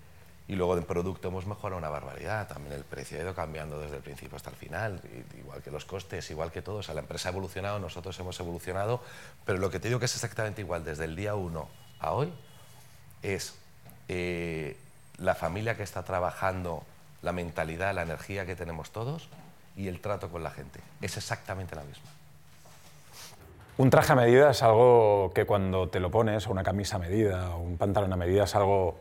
[0.49, 2.47] y luego en producto hemos mejorado una barbaridad.
[2.47, 4.99] También el precio ha ido cambiando desde el principio hasta el final,
[5.37, 6.77] igual que los costes, igual que todo.
[6.77, 8.99] O sea, la empresa ha evolucionado, nosotros hemos evolucionado,
[9.45, 12.33] pero lo que te digo que es exactamente igual desde el día 1 a hoy
[13.21, 13.59] es
[14.07, 14.75] eh,
[15.19, 16.81] la familia que está trabajando,
[17.21, 19.29] la mentalidad, la energía que tenemos todos
[19.77, 20.79] y el trato con la gente.
[20.99, 22.09] Es exactamente la misma.
[23.77, 26.99] Un traje a medida es algo que cuando te lo pones, o una camisa a
[26.99, 28.97] medida, o un pantalón a medida, es algo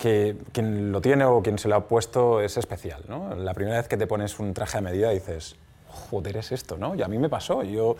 [0.00, 3.02] que quien lo tiene o quien se lo ha puesto es especial.
[3.06, 3.34] ¿no?
[3.34, 5.56] La primera vez que te pones un traje a medida dices,
[5.88, 6.94] joder, es esto, ¿no?
[6.94, 7.96] Y a mí me pasó, yo,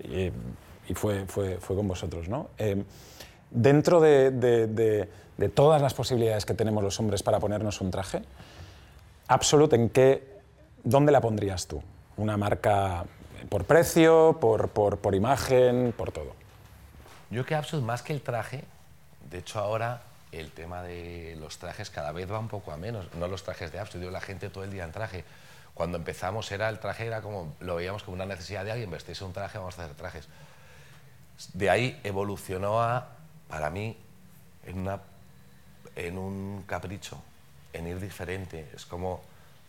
[0.00, 0.32] y,
[0.94, 2.48] fue, fue, fue, con vosotros, ¿no?
[2.58, 2.82] Eh,
[3.50, 4.66] dentro de, de,
[5.36, 8.22] de, todas las posibilidades que tenemos los hombres para ponernos un traje,
[9.28, 10.40] Absolute, ¿en qué,
[10.82, 11.82] dónde la pondrías tú?
[12.16, 13.04] ¿Una marca
[13.48, 16.34] por precio, por, por, por imagen, por todo?
[17.30, 18.64] Yo que Absolute, más que el traje,
[19.30, 20.02] de hecho ahora
[20.38, 23.72] el tema de los trajes cada vez va un poco a menos, no los trajes
[23.72, 25.24] de Absolute, la gente todo el día en traje.
[25.74, 29.24] Cuando empezamos era el traje era como lo veíamos como una necesidad de alguien vestirse
[29.24, 30.28] un traje, vamos a hacer trajes.
[31.52, 33.08] De ahí evolucionó a
[33.48, 33.96] para mí
[34.66, 35.00] en, una,
[35.96, 37.20] en un capricho,
[37.72, 38.68] en ir diferente.
[38.74, 39.22] Es como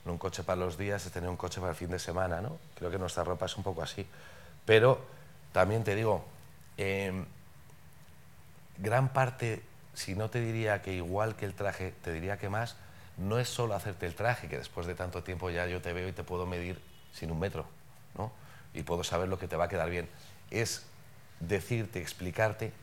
[0.05, 2.39] no un coche para los días, es tener un coche para el fin de semana,
[2.39, 2.57] ¿no?
[2.75, 4.05] Creo que nuestra ropa es un poco así.
[4.65, 5.03] Pero
[5.51, 6.23] también te digo,
[6.77, 7.25] eh,
[8.77, 9.63] gran parte
[9.95, 12.75] si no te diría que igual que el traje, te diría que más,
[13.17, 16.07] no es solo hacerte el traje, que después de tanto tiempo ya yo te veo
[16.07, 16.81] y te puedo medir
[17.13, 17.65] sin un metro,
[18.17, 18.31] ¿no?
[18.73, 20.09] Y puedo saber lo que te va a quedar bien.
[20.51, 20.85] Es
[21.39, 22.73] decirte, explicarte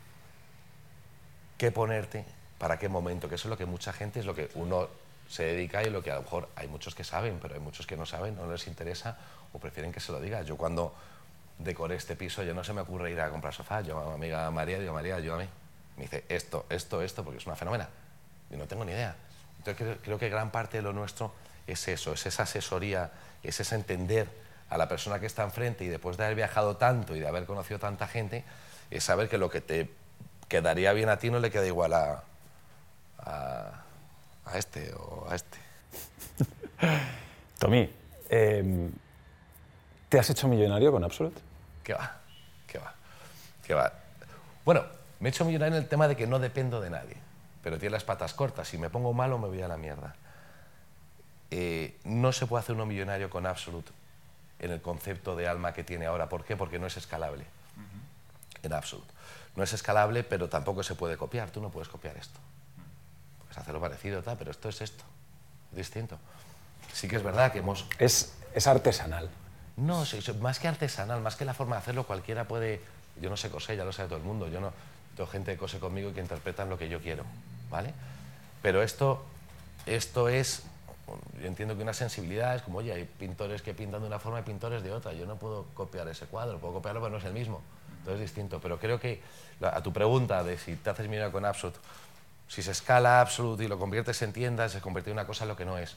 [1.59, 2.25] qué ponerte,
[2.59, 4.89] para qué momento, que eso es lo que mucha gente, es lo que uno
[5.29, 7.87] se dedica y lo que a lo mejor hay muchos que saben, pero hay muchos
[7.87, 9.19] que no saben, no les interesa
[9.53, 10.43] o prefieren que se lo diga.
[10.43, 10.95] Yo cuando
[11.59, 14.15] decoré este piso, yo no se me ocurre ir a comprar sofá, yo a mi
[14.15, 15.62] amiga María digo, María, ayúdame
[16.03, 17.89] me dice esto, esto, esto, porque es una fenómena.
[18.51, 19.15] Y no tengo ni idea.
[19.59, 21.33] Entonces creo, creo, que gran parte de lo nuestro
[21.67, 23.13] es eso, es esa asesoría,
[23.43, 24.27] es ese entender
[24.69, 27.47] a la persona que está enfrente y después de haber viajado tanto y de haber
[27.47, 28.45] conocido tanta gente,
[28.91, 29.91] es saber que lo que te
[30.49, 32.25] quedaría bien a ti no le queda igual a,
[33.19, 33.85] a,
[34.47, 35.59] a este o a este.
[37.61, 37.89] Tommy,
[38.29, 38.91] eh,
[40.09, 41.41] ¿te has hecho millonario con Absolute?
[41.85, 42.17] ¿Qué va?
[42.67, 42.95] ¿Qué va?
[43.65, 43.93] ¿Qué va?
[44.65, 44.85] Bueno,
[45.23, 47.17] me he hecho millonario en el tema de que no dependo de nadie,
[47.63, 48.67] pero tiene las patas cortas.
[48.67, 50.17] Si me pongo malo, me voy a la mierda.
[51.53, 53.93] Eh, no se puede hacer uno millonario con Absolute
[54.59, 56.29] en el concepto de alma que tiene ahora.
[56.29, 56.57] ¿Por qué?
[56.57, 58.67] Porque no es escalable uh -huh.
[58.67, 59.13] en Absolute.
[59.55, 61.51] No es escalable, pero tampoco se puede copiar.
[61.51, 62.41] Tú no puedes copiar esto.
[63.43, 65.05] Puedes hacerlo parecido, tal, pero esto es esto,
[65.71, 66.19] distinto.
[66.93, 67.87] Sí que es verdad que hemos...
[68.01, 69.31] Es, es artesanal.
[69.77, 70.05] No,
[70.41, 72.81] más que artesanal, más que la forma de hacerlo, cualquiera puede...
[73.21, 74.49] Yo no sé coser, ya lo sabe todo el mundo.
[74.49, 74.73] Yo no,
[75.17, 77.25] tengo gente que cose conmigo y que interpretan lo que yo quiero,
[77.71, 77.93] ¿vale?
[78.63, 79.25] Pero esto,
[79.87, 80.63] esto es,
[81.41, 84.41] yo entiendo que una sensibilidad es como, oye, hay pintores que pintan de una forma
[84.41, 85.13] y pintores de otra.
[85.13, 87.61] Yo no puedo copiar ese cuadro, puedo copiarlo, pero no es el mismo.
[87.99, 88.61] Entonces es distinto.
[88.61, 89.21] Pero creo que
[89.61, 91.79] a tu pregunta de si te haces millonario con Absolute,
[92.49, 95.49] si se escala Absolute y lo conviertes en tiendas, se convierte en una cosa en
[95.49, 95.97] lo que no es.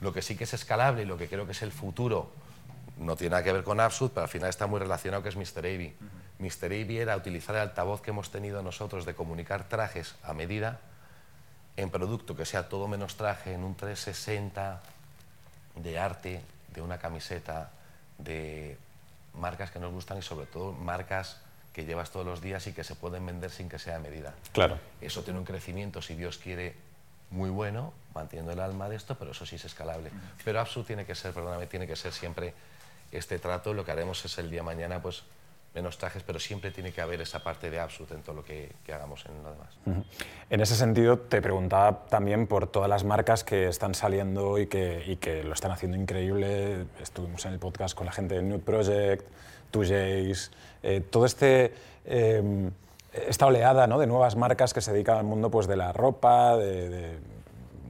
[0.00, 2.30] Lo que sí que es escalable y lo que creo que es el futuro,
[2.96, 5.36] no tiene nada que ver con Absolute, pero al final está muy relacionado, que es
[5.36, 5.58] Mr.
[5.58, 5.94] Avey.
[6.00, 6.60] Uh -huh.
[6.60, 6.66] Mr.
[6.66, 10.80] Avey era utilizar el altavoz que hemos tenido nosotros de comunicar trajes a medida
[11.76, 14.80] en producto que sea todo menos traje, en un 360
[15.76, 16.42] de arte,
[16.74, 17.70] de una camiseta,
[18.18, 18.78] de
[19.34, 21.40] marcas que nos gustan y sobre todo marcas
[21.74, 24.32] que llevas todos los días y que se pueden vender sin que sea a medida.
[24.52, 24.78] Claro.
[25.02, 26.74] Eso tiene un crecimiento, si Dios quiere,
[27.30, 30.10] muy bueno, manteniendo el alma de esto, pero eso sí es escalable.
[30.42, 32.54] Pero Absu tiene que ser, perdóname, tiene que ser siempre
[33.12, 33.74] este trato.
[33.74, 35.24] Lo que haremos es el día mañana, pues
[35.76, 38.72] menos trajes, pero siempre tiene que haber esa parte de Absu en todo lo que,
[38.88, 40.04] hagamos en lo demás.
[40.48, 45.04] En ese sentido, te preguntaba también por todas las marcas que están saliendo y que,
[45.06, 46.86] y que lo están haciendo increíble.
[47.00, 49.26] Estuvimos en el podcast con la gente de Nude Project,
[49.72, 50.50] 2Js,
[50.82, 51.74] eh, todo este...
[52.06, 52.70] Eh,
[53.28, 57.18] esta oleada de nuevas marcas que se dedican al mundo pues, de la ropa, de,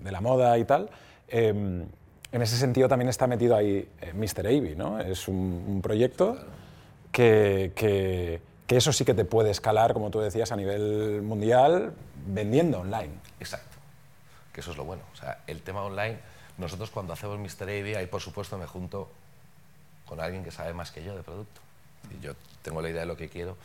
[0.05, 0.89] la moda y tal.
[1.27, 1.85] Eh,
[2.37, 4.41] en ese sentido también está metido ahí eh, Mr.
[4.41, 5.01] Avey, ¿no?
[5.01, 6.37] Es un, un proyecto
[7.11, 11.95] que, que, que, eso sí que te puede escalar, como tú decías, a nivel mundial
[12.27, 13.15] vendiendo online.
[13.41, 13.79] Exacto,
[14.53, 15.03] que eso es lo bueno.
[15.15, 16.19] O sea, el tema online,
[16.59, 17.63] nosotros cuando hacemos Mr.
[17.63, 19.09] Avey, ahí por supuesto me junto
[20.05, 21.63] con alguien que sabe más que yo de producto.
[22.15, 23.57] Y yo tengo la idea de lo que quiero,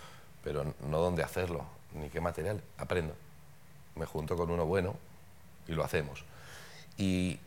[0.46, 2.62] pero no dónde hacerlo, ni qué material.
[2.78, 3.16] Aprendo.
[3.96, 4.96] Me junto con uno bueno
[5.68, 6.24] y lo hacemos.
[6.98, 7.38] Y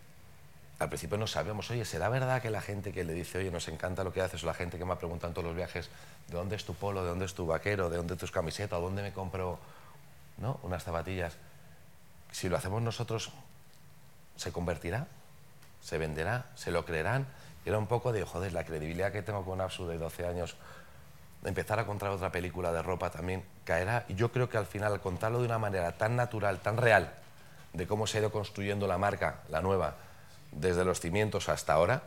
[0.85, 3.69] al principio no sabíamos, oye, ¿será verdad que la gente que le dice, oye, nos
[3.69, 5.89] encanta lo que haces, o la gente que me ha preguntado en todos los viajes,
[6.29, 8.79] ¿de dónde es tu polo, de dónde es tu vaquero, de dónde es tu camiseta,
[8.79, 9.59] o dónde me compro
[10.39, 10.61] ¿no?
[10.63, 11.37] unas zapatillas?
[12.31, 13.33] Si lo hacemos nosotros,
[14.37, 15.07] ¿se convertirá?
[15.81, 16.47] ¿Se venderá?
[16.55, 17.27] ¿Se lo creerán?
[17.65, 20.57] Era un poco de, joder, la credibilidad que tengo con Absu de 12 años,
[21.45, 24.05] empezar a contar otra película de ropa también caerá.
[24.09, 27.15] Y yo creo que al final, al contarlo de una manera tan natural, tan real,
[27.73, 29.97] de cómo se ha ido construyendo la marca, la nueva,
[30.59, 32.03] desde los cimientos hasta ahora,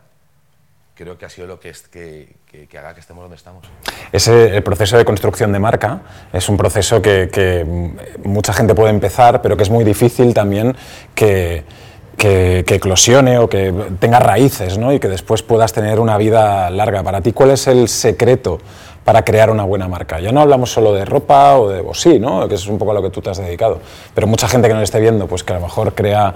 [0.98, 3.66] creo que ha sido lo que, es, que, que, que haga que estemos donde estamos.
[4.12, 6.02] Ese el proceso de construcción de marca
[6.34, 7.66] es un proceso que, que,
[8.24, 10.76] mucha gente puede empezar, pero que es muy difícil también
[11.14, 11.64] que,
[12.20, 14.92] eclosione o que tenga raíces ¿no?
[14.92, 17.04] y que después puedas tener una vida larga.
[17.04, 18.60] Para ti, ¿cuál es el secreto
[19.06, 20.20] para crear una buena marca?
[20.20, 22.48] Ya no hablamos solo de ropa o de o sí, ¿no?
[22.48, 23.80] que es un poco a lo que tú te has dedicado,
[24.16, 26.34] pero mucha gente que nos esté viendo, pues que a lo mejor crea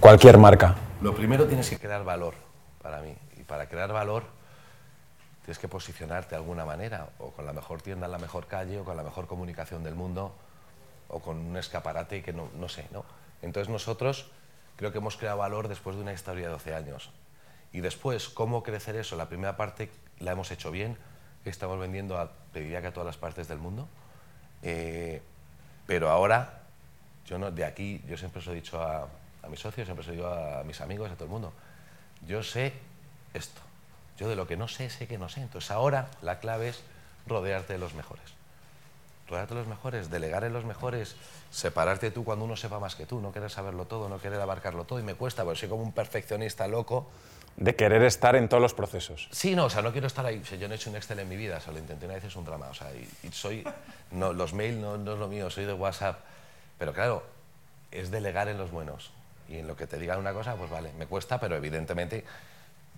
[0.00, 0.74] cualquier marca.
[1.02, 2.34] Lo primero tienes que crear valor
[2.80, 3.12] para mí.
[3.36, 4.22] Y para crear valor
[5.44, 8.78] tienes que posicionarte de alguna manera, o con la mejor tienda en la mejor calle,
[8.78, 10.32] o con la mejor comunicación del mundo,
[11.08, 13.04] o con un escaparate que no, no sé, ¿no?
[13.42, 14.30] Entonces nosotros
[14.76, 17.10] creo que hemos creado valor después de una historia de 12 años.
[17.72, 19.16] Y después, ¿cómo crecer eso?
[19.16, 20.96] La primera parte la hemos hecho bien,
[21.44, 23.88] estamos vendiendo, a, pediría que a todas las partes del mundo,
[24.62, 25.20] eh,
[25.84, 26.62] pero ahora,
[27.26, 29.08] yo no, de aquí, yo siempre os he dicho a,
[29.42, 31.52] a mis socios, siempre se lo digo a mis amigos, a todo el mundo.
[32.26, 32.72] Yo sé
[33.34, 33.60] esto.
[34.18, 35.40] Yo de lo que no sé, sé que no sé.
[35.40, 36.82] Entonces ahora la clave es
[37.26, 38.24] rodearte de los mejores.
[39.28, 41.16] Rodearte de los mejores, delegar en los mejores,
[41.50, 44.84] separarte tú cuando uno sepa más que tú, no querer saberlo todo, no querer abarcarlo
[44.84, 45.00] todo.
[45.00, 47.08] Y me cuesta, porque soy como un perfeccionista loco.
[47.56, 49.28] De querer estar en todos los procesos.
[49.30, 50.42] Sí, no, o sea, no quiero estar ahí.
[50.42, 52.24] Yo no he hecho un Excel en mi vida, o sea, lo intenté una vez,
[52.24, 52.68] es un drama.
[52.68, 53.66] O sea, y, y soy.
[54.10, 56.20] No, los mails no, no es lo mío, soy de WhatsApp.
[56.78, 57.22] Pero claro,
[57.90, 59.10] es delegar en los buenos
[59.52, 62.24] y en lo que te digan una cosa, pues vale, me cuesta, pero evidentemente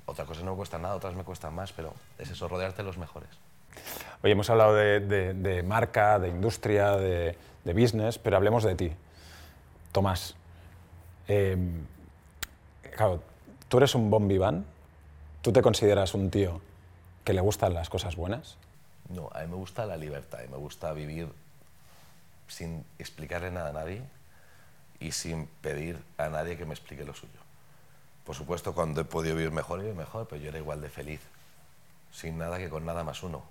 [0.06, 2.84] otras cosas no me cuestan nada, otras me cuestan más, pero es eso, rodearte de
[2.84, 3.30] los mejores.
[4.22, 8.76] Oye, hemos hablado de, de, de marca, de industria, de, de, business, pero hablemos de
[8.76, 8.92] ti.
[9.90, 10.36] Tomás,
[11.26, 11.56] eh,
[12.96, 13.22] claro,
[13.68, 14.64] tú eres un bon vivant,
[15.42, 16.60] ¿tú te consideras un tío
[17.24, 18.56] que le gustan las cosas buenas?
[19.08, 21.28] No, a mí me gusta la libertad y me gusta vivir
[22.46, 24.02] sin explicarle nada a nadie,
[25.04, 27.38] y sin pedir a nadie que me explique lo suyo.
[28.24, 30.88] Por supuesto, cuando he podido vivir mejor, he vivido mejor, pero yo era igual de
[30.88, 31.20] feliz,
[32.10, 33.42] sin nada que con nada más uno.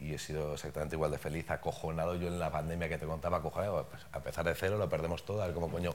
[0.00, 3.36] Y he sido exactamente igual de feliz, acojonado yo en la pandemia que te contaba,
[3.36, 5.92] acojonado, pues, a empezar de cero, lo perdemos todo, a ver cómo coño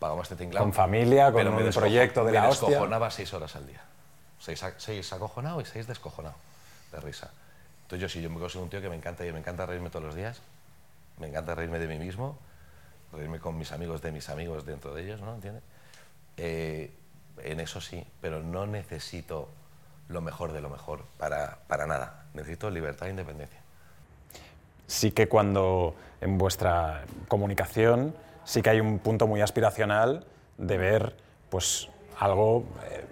[0.00, 0.64] pagamos este tinglado.
[0.64, 2.66] Con familia, con un proyecto de la hostia.
[2.66, 3.82] Me descojonaba seis horas al día.
[4.40, 6.34] Seis, seis acojonado y seis descojonado
[6.90, 7.30] de risa.
[7.82, 9.90] Entonces yo sí, yo me considero un tío que me encanta y me encanta reírme
[9.90, 10.40] todos los días,
[11.20, 12.36] me encanta reírme de mí mismo,
[13.12, 15.34] reírme con mis amigos de mis amigos dentro de ellos, ¿no?
[15.34, 15.62] ¿Entiendes?
[16.36, 16.92] Eh,
[17.42, 19.48] en eso sí, pero no necesito
[20.08, 22.26] lo mejor de lo mejor para, para nada.
[22.34, 23.60] Necesito libertad e independencia.
[24.86, 28.14] Sí que cuando en vuestra comunicación
[28.44, 30.24] sí que hay un punto muy aspiracional
[30.58, 31.16] de ver
[31.50, 31.88] pues
[32.18, 32.64] algo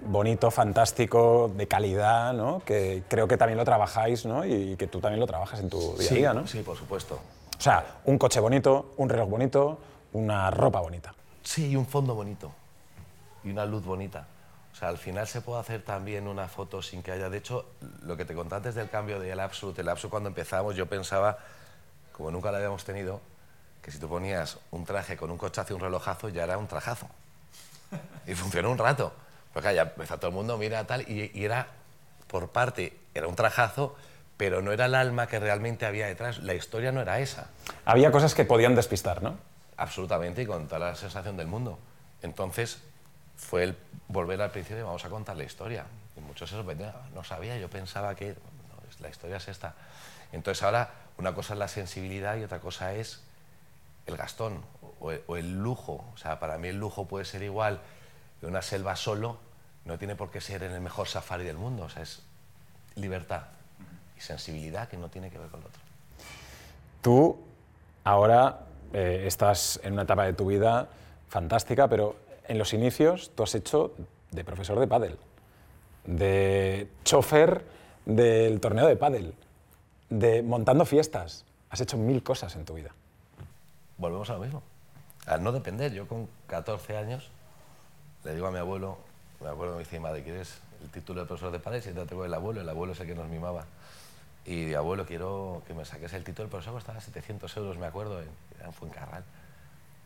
[0.07, 2.63] bonito, fantástico, de calidad, ¿no?
[2.65, 4.45] que creo que también lo trabajáis ¿no?
[4.45, 6.35] y que tú también lo trabajas en tu día a sí, día.
[6.35, 6.47] ¿no?
[6.47, 7.21] Sí, por supuesto.
[7.65, 9.79] O sea, un coche bonito, un reloj bonito,
[10.13, 11.15] una ropa bonita.
[11.43, 12.53] Sí, y un fondo bonito.
[13.43, 14.27] Y una luz bonita.
[14.71, 17.31] O sea, al final se puede hacer también una foto sin que haya...
[17.31, 17.65] De hecho,
[18.03, 21.39] lo que te conté antes del cambio del Absolute, el Absolute cuando empezamos yo pensaba,
[22.13, 23.23] como nunca lo habíamos tenido,
[23.81, 26.67] que si tú ponías un traje con un cochazo y un relojazo ya era un
[26.67, 27.09] trajazo.
[28.27, 29.11] Y funcionó un rato.
[29.55, 31.67] Porque ya empezó todo el mundo, mira tal, y, y era
[32.27, 33.97] por parte, era un trajazo,
[34.37, 36.39] pero no era el alma que realmente había detrás.
[36.39, 37.49] La historia no era esa.
[37.85, 39.37] Había cosas que podían despistar, ¿no?
[39.77, 41.79] Absolutamente, y con toda la sensación del mundo.
[42.23, 42.79] Entonces,
[43.37, 43.77] fue el
[44.09, 45.85] volver al principio y vamos a contar la historia.
[46.17, 49.75] Y muchos se sorprendían, no sabía, yo pensaba que no, la historia es esta.
[50.33, 53.23] Entonces ahora una cosa es la sensibilidad y otra cosa es
[54.07, 54.65] el gastón
[55.01, 56.05] o el, o el lujo.
[56.15, 57.81] O sea, para mí el lujo puede ser igual
[58.41, 59.39] que una selva solo,
[59.85, 61.85] no tiene por qué ser en el mejor safari del mundo.
[61.85, 62.23] O sea, es
[62.95, 63.43] libertad
[64.17, 65.81] y sensibilidad que no tiene que ver con lo otro.
[67.03, 67.39] Tú
[68.05, 68.61] ahora
[68.93, 70.89] eh, estás en una etapa de tu vida
[71.29, 73.93] fantástica, pero en los inicios tú has hecho
[74.31, 75.19] de profesor de pádel,
[76.05, 77.65] de chofer
[78.05, 79.35] del torneo de pádel,
[80.11, 81.45] de montando fiestas.
[81.71, 82.91] Has hecho mil cosas en tu vida.
[83.97, 84.63] volvemos a lo mismo.
[85.27, 87.31] Al no depender, yo con 14 años
[88.25, 88.99] le digo a mi abuelo,
[89.41, 91.85] me acuerdo que me dice, madre, ¿quieres el título de profesor de padres?
[91.87, 93.65] Y entonces tengo el abuelo, el abuelo es el que nos mimaba.
[94.47, 97.87] Y digo, abuelo, quiero que me saques el título de profesor, costaba 700 euros, me
[97.87, 98.29] acuerdo, en,
[98.63, 99.25] en Fuencarral.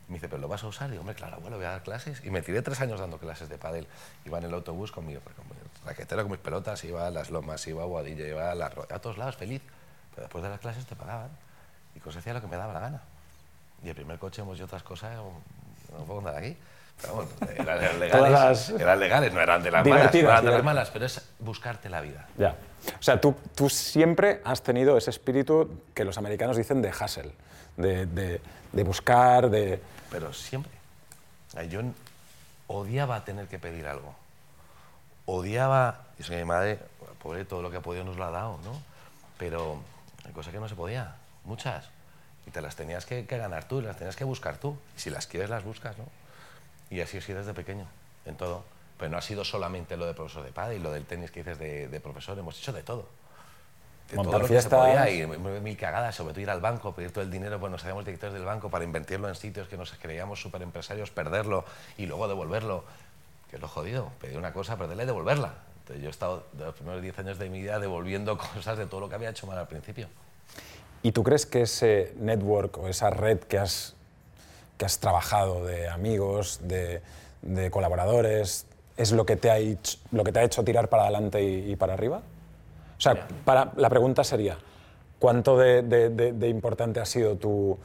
[0.08, 0.90] Me dice, ¿pero lo vas a usar?
[0.90, 2.24] Digo, hombre, claro, abuelo, voy a dar clases.
[2.24, 3.86] Y me tiré tres años dando clases de pádel.
[4.24, 7.30] Iba en el autobús con mi, con mi raquetera, con mis pelotas, iba a las
[7.30, 9.60] lomas, iba a Boadilla, iba a, la, a todos lados, feliz.
[10.14, 11.30] Pero después de las clases te pagaban.
[11.94, 13.02] Y cosas hacía lo que me daba la gana.
[13.82, 16.56] Y el primer coche hemos hecho otras cosas, no puedo contar aquí.
[17.00, 20.50] Pero bueno, eran, legales, las- eran legales, no eran de las malas, no eran de
[20.50, 22.26] las malas, pero es buscarte la vida.
[22.36, 22.56] Ya.
[22.98, 27.32] O sea, tú, tú siempre has tenido ese espíritu que los americanos dicen de hustle,
[27.76, 28.40] de, de-
[28.72, 29.80] de buscar, de...
[30.10, 30.72] Pero siempre.
[31.70, 31.80] Yo
[32.66, 34.14] odiaba tener que pedir algo.
[35.26, 36.78] Odiaba, y soy mi madre,
[37.22, 38.72] pobre, todo lo que ha podido nos lo ha dado, ¿no?
[39.38, 39.78] Pero
[40.24, 41.86] hay cosas que no se podía, muchas.
[42.46, 44.76] Y te las tenías que, que ganar tú, y las tenías que buscar tú.
[44.96, 46.04] Y si las quieres, las buscas, ¿no?
[46.90, 47.86] Y así he sido desde pequeño,
[48.24, 48.64] en todo.
[48.98, 51.40] Pero no ha sido solamente lo de profesor de padre y lo del tenis que
[51.40, 53.06] dices de, de profesor, hemos hecho de todo.
[54.10, 56.94] De Montar todo lo que se podía y mil cagadas, sobre todo ir al banco,
[56.94, 59.76] pedir todo el dinero, pues nos hacíamos directores del banco para invertirlo en sitios que
[59.76, 61.64] nos creíamos súper empresarios, perderlo
[61.98, 62.84] y luego devolverlo,
[63.50, 65.54] que es lo jodido, pedir una cosa, perderla y devolverla.
[65.80, 68.86] Entonces yo he estado de los primeros 10 años de mi vida devolviendo cosas de
[68.86, 70.08] todo lo que había hecho mal al principio.
[71.02, 73.94] ¿Y tú crees que ese network o esa red que has,
[74.78, 77.02] que has trabajado de amigos, de,
[77.42, 81.02] de colaboradores, es lo que, te ha hecho, lo que te ha hecho tirar para
[81.04, 82.22] adelante y, y para arriba?
[82.96, 84.56] O sea, para, la pregunta sería,
[85.18, 87.78] ¿cuánto de, de- de- de importante ha sido tu,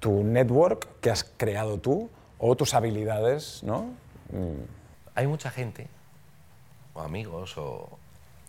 [0.00, 3.92] tu network que has creado tú o tus habilidades, ¿no?
[5.14, 5.88] Hay mucha gente,
[6.94, 7.88] o amigos, o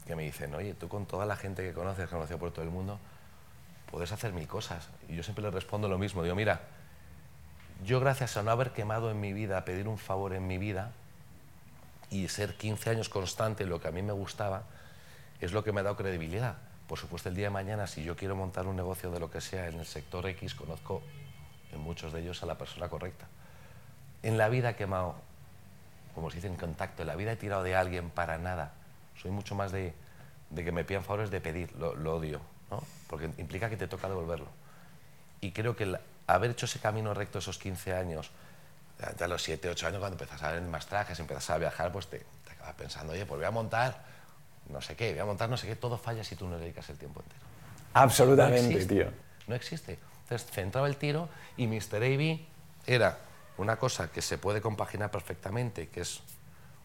[0.05, 2.71] que me dicen, oye, tú con toda la gente que conoces, conocido por todo el
[2.71, 2.99] mundo,
[3.89, 4.89] puedes hacer mil cosas.
[5.09, 6.21] Y yo siempre les respondo lo mismo.
[6.23, 6.61] Digo, mira,
[7.83, 10.91] yo gracias a no haber quemado en mi vida, pedir un favor en mi vida
[12.09, 14.63] y ser 15 años constante lo que a mí me gustaba,
[15.39, 16.57] es lo que me ha dado credibilidad.
[16.87, 19.41] Por supuesto, el día de mañana, si yo quiero montar un negocio de lo que
[19.41, 21.01] sea en el sector X, conozco
[21.71, 23.27] en muchos de ellos a la persona correcta.
[24.23, 25.15] En la vida he quemado
[26.13, 27.03] como se dice, en contacto.
[27.03, 28.73] En la vida he tirado de alguien para nada.
[29.21, 29.93] Soy mucho más de,
[30.49, 32.83] de que me pidan favores de pedir, lo, odio, ¿no?
[33.07, 34.47] porque implica que te toca devolverlo.
[35.39, 35.99] Y creo que el
[36.35, 38.31] haber hecho ese camino recto esos 15 años,
[39.19, 42.07] a los 7, 8 años, cuando empiezas a ver más trajes, empiezas a viajar, pues
[42.07, 44.11] te, te acabas pensando, oye, pues voy a montar
[44.69, 46.61] no sé qué, voy a montar no sé qué, todo falla si tú no le
[46.61, 47.41] dedicas el tiempo entero.
[47.93, 49.11] Absolutamente, no existe, tío.
[49.47, 49.99] No existe.
[50.23, 51.97] Entonces centraba el tiro y Mr.
[51.97, 52.47] Avey
[52.85, 53.17] era
[53.57, 56.21] una cosa que se puede compaginar perfectamente, que es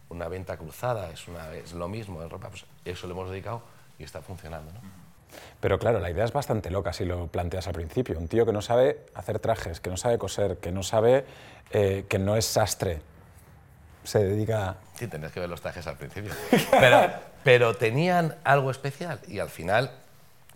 [0.09, 3.63] una venta cruzada, es, una, es lo mismo, es ropa, pues eso lo hemos dedicado
[3.97, 4.71] y está funcionando.
[4.73, 4.81] ¿no?
[5.59, 8.17] Pero claro, la idea es bastante loca si lo planteas al principio.
[8.17, 11.25] Un tío que no sabe hacer trajes, que no sabe coser, que no sabe,
[11.71, 13.01] eh, que no es sastre,
[14.07, 14.77] se dedica...
[14.95, 16.31] Sí, tenías que ver los trajes al principio.
[16.71, 17.11] Pero,
[17.43, 19.91] pero tenían algo especial y al final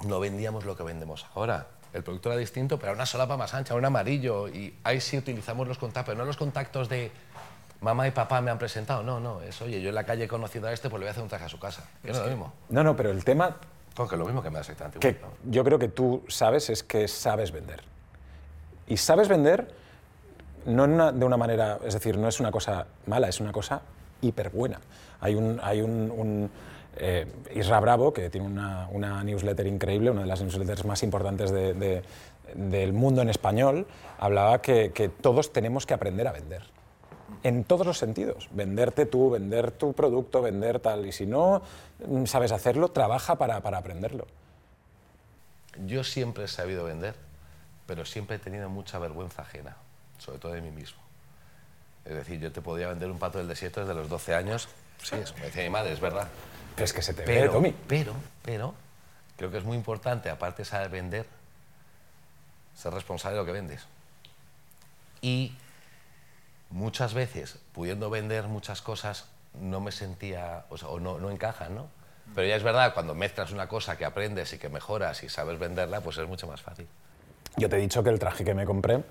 [0.05, 1.67] no vendíamos lo que vendemos ahora.
[1.93, 4.47] El producto era distinto, pero era una solapa más ancha, un amarillo.
[4.47, 7.12] Y ahí sí utilizamos los contactos, pero no los contactos de
[7.81, 9.03] mamá y papá me han presentado.
[9.03, 11.09] No, no, es oye, yo en la calle he conocido a este, pues le voy
[11.09, 11.84] a hacer un traje a su casa.
[12.01, 12.53] Que no es lo mismo.
[12.69, 13.57] No, no, pero el tema
[13.95, 15.27] Porque es lo mismo que me da exactamente que ¿no?
[15.51, 17.81] yo creo que tú sabes es que sabes vender.
[18.87, 19.73] Y sabes vender
[20.65, 23.81] no una- de una manera, es decir, no es una cosa mala, es una cosa
[24.21, 24.79] hiper buena.
[25.19, 26.49] Hay un, hay un, un,
[26.97, 27.25] eh,
[27.55, 31.73] Isra Bravo, que tiene una, una newsletter increíble, una de las newsletters más importantes de-
[31.73, 32.01] de-
[32.55, 33.87] del mundo en español,
[34.19, 36.63] hablaba que, que todos tenemos que aprender a vender.
[37.43, 38.49] En todos los sentidos.
[38.51, 41.05] Venderte tú, vender tu producto, vender tal.
[41.05, 41.61] Y si no
[42.05, 44.27] mm, sabes hacerlo, trabaja para, para aprenderlo.
[45.85, 47.15] Yo siempre he sabido vender,
[47.87, 49.75] pero siempre he tenido mucha vergüenza ajena,
[50.19, 51.01] sobre todo de mí mismo.
[52.05, 54.67] Es decir, yo te podía vender un pato del desierto desde los 12 años.
[55.01, 56.27] Sí, eso me decía mi madre, es verdad.
[56.77, 57.75] Es que se te ve, Pero, Tommy.
[57.87, 58.13] pero,
[58.43, 58.73] pero,
[59.37, 61.25] creo que es muy importante, aparte de saber vender,
[62.75, 63.85] ser responsable de lo que vendes.
[65.21, 65.53] Y
[66.72, 71.76] muchas veces, pudiendo vender muchas cosas, no me sentía, o, sea, o no, no encajan,
[71.76, 71.88] ¿no?
[72.34, 75.59] Pero ya es verdad, cuando mezclas una cosa que aprendes y que mejoras y sabes
[75.59, 76.88] venderla, pues es mucho más fácil.
[77.57, 79.03] Yo te he dicho que el traje que me compré,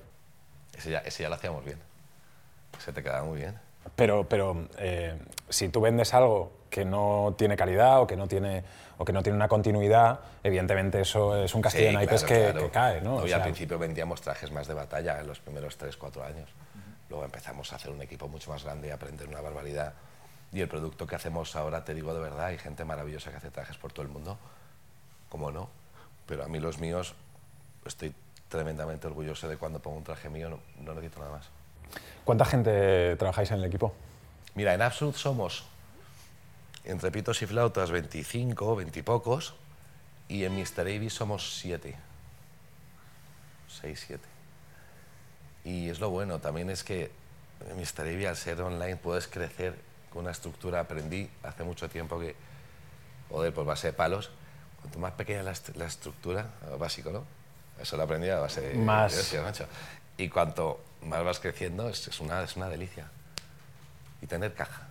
[0.76, 1.78] Ese ya, ese ya lo hacíamos bien.
[2.78, 3.58] Se te quedaba muy bien.
[3.96, 5.18] pero, pero eh,
[5.50, 8.64] si tú vendes algo que no tiene calidad o que no tiene,
[8.96, 12.50] o que no tiene una continuidad, evidentemente eso es un castillo de naipes claro, que,
[12.52, 12.66] claro.
[12.66, 13.16] que cae, ¿no?
[13.16, 16.24] O y al sea, principio vendíamos trajes más de batalla en los primeros 3, 4
[16.24, 16.48] años.
[17.11, 19.94] Luego empezamos a hacer un equipo mucho más grande y a aprender una barbaridad.
[20.52, 23.50] Y el producto que hacemos ahora, te digo de verdad, hay gente maravillosa que hace
[23.50, 24.38] trajes por todo el mundo.
[25.28, 25.68] ¿Cómo no?
[26.26, 27.14] Pero a mí los míos,
[27.84, 28.14] estoy
[28.48, 31.48] tremendamente orgulloso de cuando pongo un traje mío, no, no necesito nada más.
[32.24, 33.92] ¿Cuánta gente trabajáis en el equipo?
[34.54, 35.64] Mira, en Absolut somos,
[36.84, 39.54] entre pitos y flautas, 25, 20 y pocos,
[40.28, 40.82] y en Mr.
[40.82, 41.96] Avis somos 7.
[43.80, 44.39] 6, 7.
[45.64, 47.11] Y es lo bueno, también es que
[47.76, 48.02] Mr.
[48.06, 49.74] Avis, al ser online, puedes crecer
[50.12, 50.80] con una estructura.
[50.80, 52.34] Aprendí hace mucho tiempo que,
[53.28, 54.30] joder, por base de palos,
[54.80, 56.46] cuanto más pequeña la, est- la estructura,
[56.78, 57.24] básico, ¿no?
[57.80, 58.74] Eso lo aprendí a base de...
[59.14, 59.68] Más- de.
[60.16, 63.11] Y cuanto más vas creciendo, es, es una, es una delicia
[64.22, 64.88] y tener caja.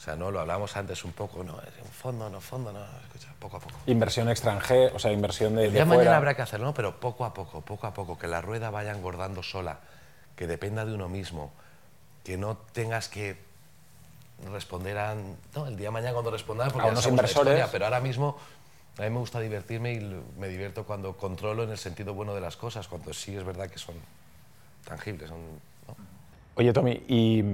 [0.00, 2.80] O sea, no lo hablábamos antes un poco, no, es un fondo, no fondo, no,
[3.04, 3.74] escucha, poco a poco.
[3.84, 6.16] Inversión extranjera, o sea, inversión de, de día de mañana fuera.
[6.16, 6.72] habrá que hacerlo, ¿no?
[6.72, 9.80] pero poco a poco, poco a poco, que la rueda vaya engordando sola,
[10.36, 11.52] que dependa de uno mismo,
[12.24, 13.36] que no tengas que
[14.50, 15.14] responder a...
[15.54, 17.52] No, el día de mañana cuando respondas, porque A ya unos inversores.
[17.52, 18.38] historia, pero ahora mismo
[18.96, 22.40] a mí me gusta divertirme y me divierto cuando controlo en el sentido bueno de
[22.40, 23.96] las cosas, cuando sí es verdad que son
[24.86, 25.40] tangibles, son...
[25.86, 25.94] ¿no?
[26.54, 27.44] Oye, Tommy, ¿y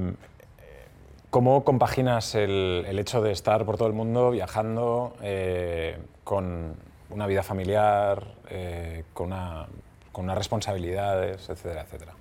[1.30, 6.76] cómo compaginas el, el hecho de estar por todo el mundo viajando eh, con
[7.10, 9.66] una vida familiar, eh, con, una,
[10.12, 12.12] con unas responsabilidades, etcétera, etcétera?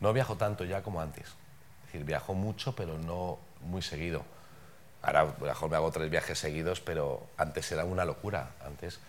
[0.00, 1.26] No viajo tanto ya como antes.
[1.26, 4.22] Es decir, viajo mucho, pero no muy seguido.
[5.02, 8.50] Ahora, mejor me hago tres viajes seguidos, pero antes era una locura.
[8.64, 9.00] Antes,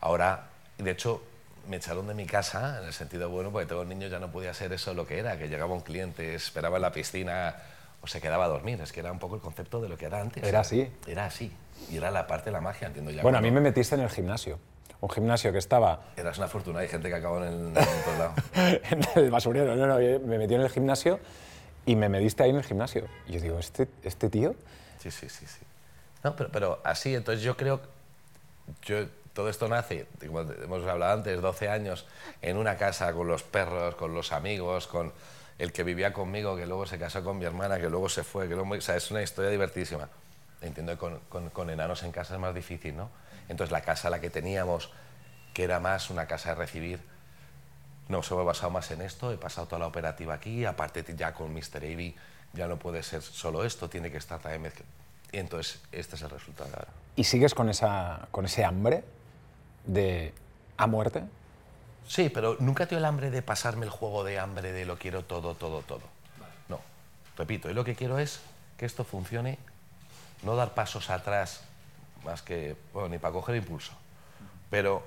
[0.00, 1.22] ahora, de hecho,
[1.68, 4.54] me echaron de mi casa, en el sentido bueno, porque tengo niños, ya no podía
[4.54, 7.56] ser eso lo que era, que llegaba un cliente, esperaba en la piscina
[8.00, 8.80] o se quedaba a dormir.
[8.80, 10.42] Es que era un poco el concepto de lo que era antes.
[10.42, 10.90] Era así.
[11.06, 11.52] Era así.
[11.90, 13.22] Y era la parte de la magia, entiendo ya.
[13.22, 14.58] Bueno, a mí me metiste en el gimnasio.
[14.98, 18.18] Un gimnasio que estaba Eras una fortuna, hay gente que acabó en el, en otro
[18.18, 18.34] lado.
[18.90, 19.76] en el basurero.
[19.76, 21.20] No, no, me metió en el gimnasio
[21.84, 23.06] y me mediste ahí en el gimnasio.
[23.26, 24.54] Y yo digo, ¿este, este tío?
[24.98, 25.60] Sí, sí, sí, sí.
[26.24, 27.80] No, pero, pero así, entonces yo creo,
[28.82, 32.06] yo, todo esto nace, como hemos hablado antes, 12 años,
[32.42, 35.12] en una casa con los perros, con los amigos, con
[35.58, 38.48] el que vivía conmigo, que luego se casó con mi hermana, que luego se fue,
[38.48, 40.08] que luego, o es una historia divertidísima.
[40.60, 41.18] Entiendo que
[41.50, 43.10] con, enanos en casa es más difícil, ¿no?
[43.48, 44.90] Entonces la casa la que teníamos,
[45.54, 47.00] que era más una casa de recibir,
[48.08, 51.04] no, se me he basado más en esto, he pasado toda la operativa aquí, aparte
[51.16, 51.78] ya con Mr.
[51.78, 52.14] Avi
[52.52, 54.90] ya no puede ser solo esto, tiene que estar también mezclado.
[55.32, 56.70] Y entonces este es el resultado.
[57.16, 59.04] ¿Y sigues con, esa, con ese hambre
[59.84, 60.32] de
[60.76, 61.22] a muerte?
[62.08, 65.24] Sí, pero nunca tengo el hambre de pasarme el juego de hambre de lo quiero
[65.24, 66.02] todo, todo, todo.
[66.68, 66.80] No,
[67.36, 68.40] repito, y lo que quiero es
[68.76, 69.58] que esto funcione,
[70.42, 71.62] no dar pasos atrás
[72.24, 73.92] más que, bueno, ni para coger impulso,
[74.70, 75.06] pero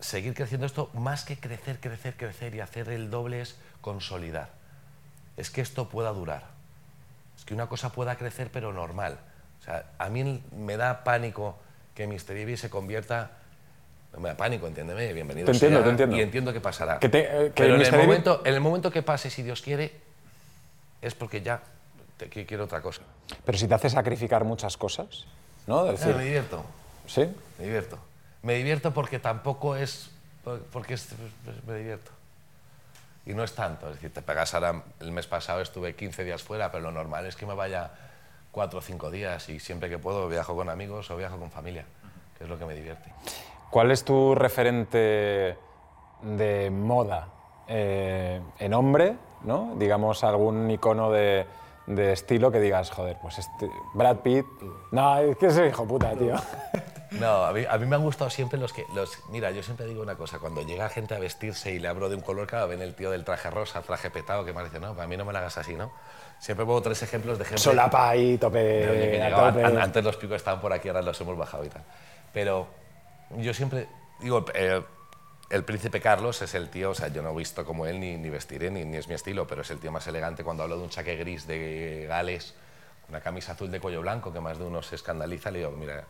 [0.00, 4.50] seguir creciendo esto, más que crecer, crecer, crecer y hacer el doble es consolidar.
[5.36, 6.44] Es que esto pueda durar.
[7.36, 9.18] Es que una cosa pueda crecer pero normal.
[9.60, 11.58] O sea, a mí me da pánico
[11.94, 12.36] que Mr.
[12.36, 13.38] Ivy se convierta...
[14.14, 16.16] No me da pánico, entiéndeme, bienvenido Te entiendo, sea, te entiendo.
[16.16, 16.98] Y entiendo que pasará.
[17.00, 17.94] Que te- eh, que pero en el, Mr.
[17.98, 19.92] Ivy- momento, en el momento que pase, si Dios quiere,
[21.02, 21.60] es porque ya
[22.16, 23.02] te, que quiero otra cosa.
[23.44, 25.24] Pero si te hace sacrificar muchas cosas,
[25.66, 25.84] ¿no?
[25.84, 26.64] Decir, me divierto.
[27.06, 27.28] ¿sí?
[27.58, 27.98] Me divierto.
[28.42, 30.10] Me divierto porque tampoco es.
[30.72, 31.08] porque es-
[31.66, 32.10] me divierto.
[33.26, 33.88] Y no es tanto.
[33.88, 34.82] Es decir, te pegas ahora.
[35.00, 37.90] El mes pasado estuve 15 días fuera, pero lo normal es que me vaya
[38.52, 41.84] 4 o 5 días y siempre que puedo viajo con amigos o viajo con familia,
[42.38, 43.10] que es lo que me divierte.
[43.74, 45.58] ¿Cuál es tu referente
[46.22, 47.26] de moda
[47.66, 49.74] eh, en hombre, ¿no?
[49.76, 51.44] Digamos, algún icono de,
[51.88, 54.46] de estilo que digas, joder, pues este, Brad Pitt.
[54.92, 56.36] No, es que ese hijo puta, tío.
[57.10, 58.84] No, a mí, a mí me han gustado siempre los que...
[58.92, 62.08] Los, mira, yo siempre digo una cosa, cuando llega gente a vestirse y le hablo
[62.08, 64.80] de un color, claro, ven el tío del traje rosa, traje petado, que me dice,
[64.80, 65.92] no, a mí no me la hagas así, ¿no?
[66.40, 67.60] Siempre pongo tres ejemplos de gente...
[67.62, 68.58] Solapa ahí, tope.
[68.58, 69.64] de, oye, que a tope.
[69.64, 71.82] an- antes los picos estaban por aquí, ahora los hemos bajado y tal.
[72.32, 72.66] Pero
[73.30, 73.88] yo siempre
[74.20, 74.82] digo, eh,
[75.50, 78.16] el príncipe Carlos es el tío, o sea, yo no he visto como él ni,
[78.16, 80.76] ni vestiré, ni, ni es mi estilo, pero es el tío más elegante cuando hablo
[80.76, 82.54] de un chaque gris de Gales,
[83.08, 86.04] una camisa azul de cuello blanco, que más de uno se escandaliza, le digo, mira,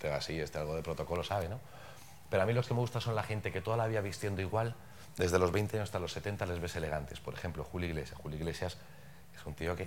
[0.00, 1.60] te va así, este algo de protocolo sabe, ¿no?
[2.30, 4.40] Pero a mí los que me gustan son la gente que toda la vida vistiendo
[4.40, 4.74] igual,
[5.16, 7.20] desde los 20 años hasta los 70 les ves elegantes.
[7.20, 8.18] Por ejemplo, Julio Iglesias.
[8.18, 8.78] Julio Iglesias
[9.36, 9.84] es un tío que,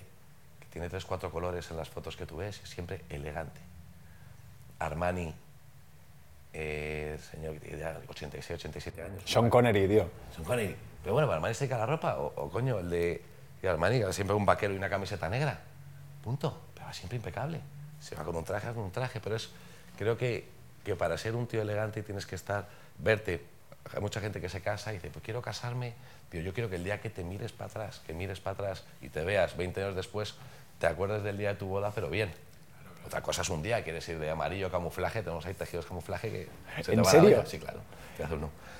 [0.59, 3.59] que tiene tres, cuatro colores en las fotos que tú ves y es siempre elegante.
[4.77, 5.33] Armani,
[6.57, 9.23] eh, señor ya 86, 87 años.
[9.25, 10.09] Sean Connery, tío.
[10.33, 10.75] Sean Connery.
[11.03, 13.21] Pero bueno, Armani se dedica a la ropa, o, o coño, el de
[13.61, 15.59] y Armani, siempre un vaquero y una camiseta negra.
[16.23, 16.61] Punto.
[16.73, 17.59] Pero va siempre impecable.
[17.99, 19.49] Se va con un traje, con un traje, pero es,
[19.97, 20.47] creo que,
[20.83, 22.67] que para ser un tío elegante tienes que estar,
[22.99, 23.43] verte.
[23.93, 25.93] Hay mucha gente que se casa y dice, pues quiero casarme,
[26.29, 28.83] tío, yo quiero que el día que te mires para atrás, que mires para atrás
[29.01, 30.35] y te veas 20 años después,
[30.79, 32.31] te acuerdes del día de tu boda, pero bien.
[33.05, 36.83] Otra cosa es un día, quieres ir de amarillo camuflaje, tenemos ahí tejidos camuflaje que
[36.83, 37.43] se ¿En te serio?
[37.45, 37.79] Sí, claro.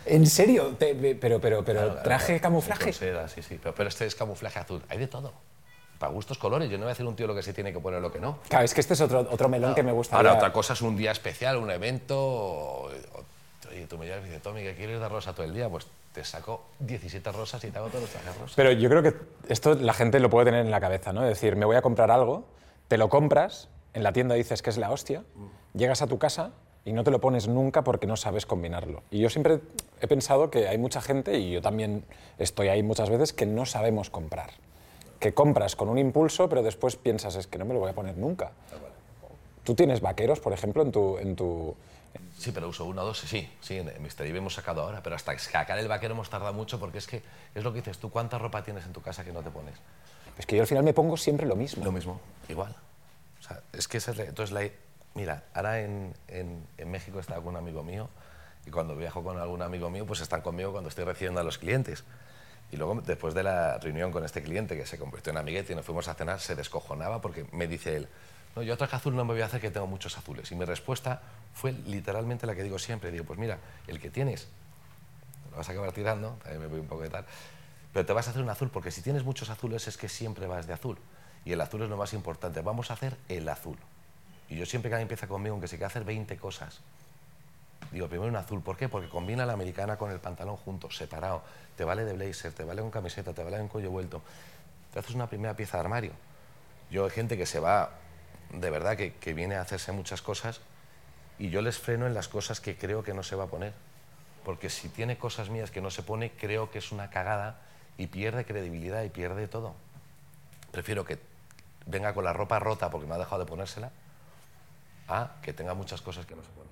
[0.05, 0.75] ¿En serio?
[0.79, 2.41] Te- pero, pero, pero, Claro, traje claro.
[2.41, 2.93] camuflaje.
[2.93, 3.59] Seda, sí, sí.
[3.61, 4.81] Pero, pero este es camuflaje azul.
[4.89, 5.33] Hay de todo.
[5.99, 6.69] Para gustos colores.
[6.69, 8.19] Yo no voy a decir un tío lo que se tiene que poner lo que
[8.19, 8.39] no.
[8.49, 10.15] Claro, es que este es otro, otro melón que me gusta.
[10.17, 12.17] Ahora, otra cosa es un día especial, un evento.
[12.19, 15.53] o- o- oye, tú me llamas y dices, Tommy, que quieres dar rosa todo el
[15.53, 15.69] día?
[15.69, 18.55] Pues te saco 17 rosas y te hago todos los trajes rosas.
[18.55, 19.13] Pero yo creo que
[19.49, 21.23] esto la gente lo puede tener en la cabeza, ¿no?
[21.23, 22.45] Es decir, me voy a comprar algo,
[22.87, 25.23] te lo compras, en la tienda dices que es la hostia,
[25.73, 26.51] llegas a tu casa
[26.83, 29.03] y no te lo pones nunca porque no sabes combinarlo.
[29.09, 29.61] Y yo siempre
[30.01, 32.03] he pensado que hay mucha gente, y yo también
[32.37, 34.51] estoy ahí muchas veces, que no sabemos comprar.
[35.19, 37.93] Que compras con un impulso, pero después piensas, es que no me lo voy a
[37.93, 38.51] poner nunca.
[39.63, 41.17] ¿Tú tienes vaqueros, por ejemplo, en tu...
[41.17, 41.75] En tu
[42.37, 44.25] Sí, pero uso uno o dos, sí, sí, en Mr.
[44.27, 47.21] Ibe hemos sacado ahora, pero hasta sacar el vaquero hemos tardado mucho porque es que
[47.55, 49.75] es lo que dices tú, ¿cuánta ropa tienes en tu casa que no te pones?
[50.37, 51.83] es que yo al final me pongo siempre lo mismo.
[51.83, 52.19] Lo mismo,
[52.49, 52.75] igual.
[53.73, 54.71] Es que esa es la- entonces
[55.13, 58.09] mira, ahora en, en, en México con un amigo mío
[58.65, 61.57] y cuando viajo con algún amigo mío, pues están conmigo cuando estoy recibiendo a los
[61.57, 62.03] clientes.
[62.71, 65.75] Y luego, después de la reunión con este cliente, que se convirtió en amiguete y
[65.75, 68.07] nos fuimos a cenar, se descojonaba porque me dice él,
[68.55, 70.51] no, yo traje azul no me voy a hacer que tengo muchos azules.
[70.51, 71.21] Y mi respuesta
[71.53, 73.11] fue literalmente la que digo siempre.
[73.11, 74.47] Digo, pues mira, el que tienes,
[75.51, 77.25] lo vas a acabar tirando, también me voy un poco de tal,
[77.93, 80.47] pero te vas a hacer un azul, porque si tienes muchos azules es que siempre
[80.47, 80.97] vas de azul.
[81.45, 82.61] Y el azul es lo más importante.
[82.61, 83.77] Vamos a hacer el azul.
[84.49, 86.81] Y yo siempre que alguien empieza conmigo, aunque se quiera hacer 20 cosas,
[87.91, 88.61] digo, primero un azul.
[88.61, 88.89] ¿Por qué?
[88.89, 91.43] Porque combina la americana con el pantalón juntos, separado.
[91.77, 94.21] Te vale de blazer, te vale con camiseta, te vale en cuello vuelto.
[94.91, 96.11] Te haces una primera pieza de armario.
[96.89, 97.91] Yo hay gente que se va,
[98.51, 100.61] de verdad, que, que viene a hacerse muchas cosas
[101.37, 103.73] y yo les freno en las cosas que creo que no se va a poner.
[104.43, 107.61] Porque si tiene cosas mías que no se pone, creo que es una cagada
[107.97, 109.73] y pierde credibilidad y pierde todo.
[110.71, 111.17] Prefiero que
[111.85, 113.91] venga con la ropa rota porque me ha dejado de ponérsela
[115.07, 116.65] a que tenga muchas cosas que no se ponen.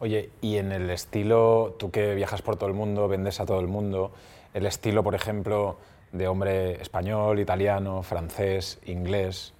[0.00, 3.60] Oye, y en el estilo, tú que viajas por todo el mundo, vendes a todo
[3.60, 4.12] el mundo,
[4.54, 5.76] el estilo, por ejemplo,
[6.12, 9.52] de hombre español, italiano, francés, inglés,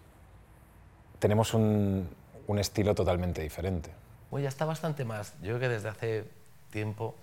[1.18, 2.08] tenemos un,
[2.46, 3.90] un estilo totalmente diferente.
[4.30, 5.34] Bueno, ya está bastante más.
[5.42, 6.24] Yo creo que desde hace
[6.70, 7.14] tiempo,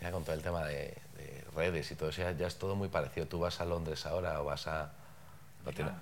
[0.00, 2.74] ya con todo el tema de, de redes y todo eso, ya, ya es todo
[2.74, 3.26] muy parecido.
[3.26, 4.92] Tú vas a Londres ahora o vas a,
[5.64, 5.92] no tiene-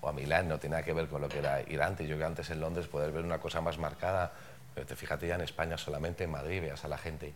[0.00, 2.06] o, a Milán, no tiene nada que ver con lo que era ir antes.
[2.08, 4.32] Yo creo que antes en Londres poder ver una cosa más marcada,
[4.74, 7.28] pero te fíjate ya en España solamente en Madrid, veas a la gente.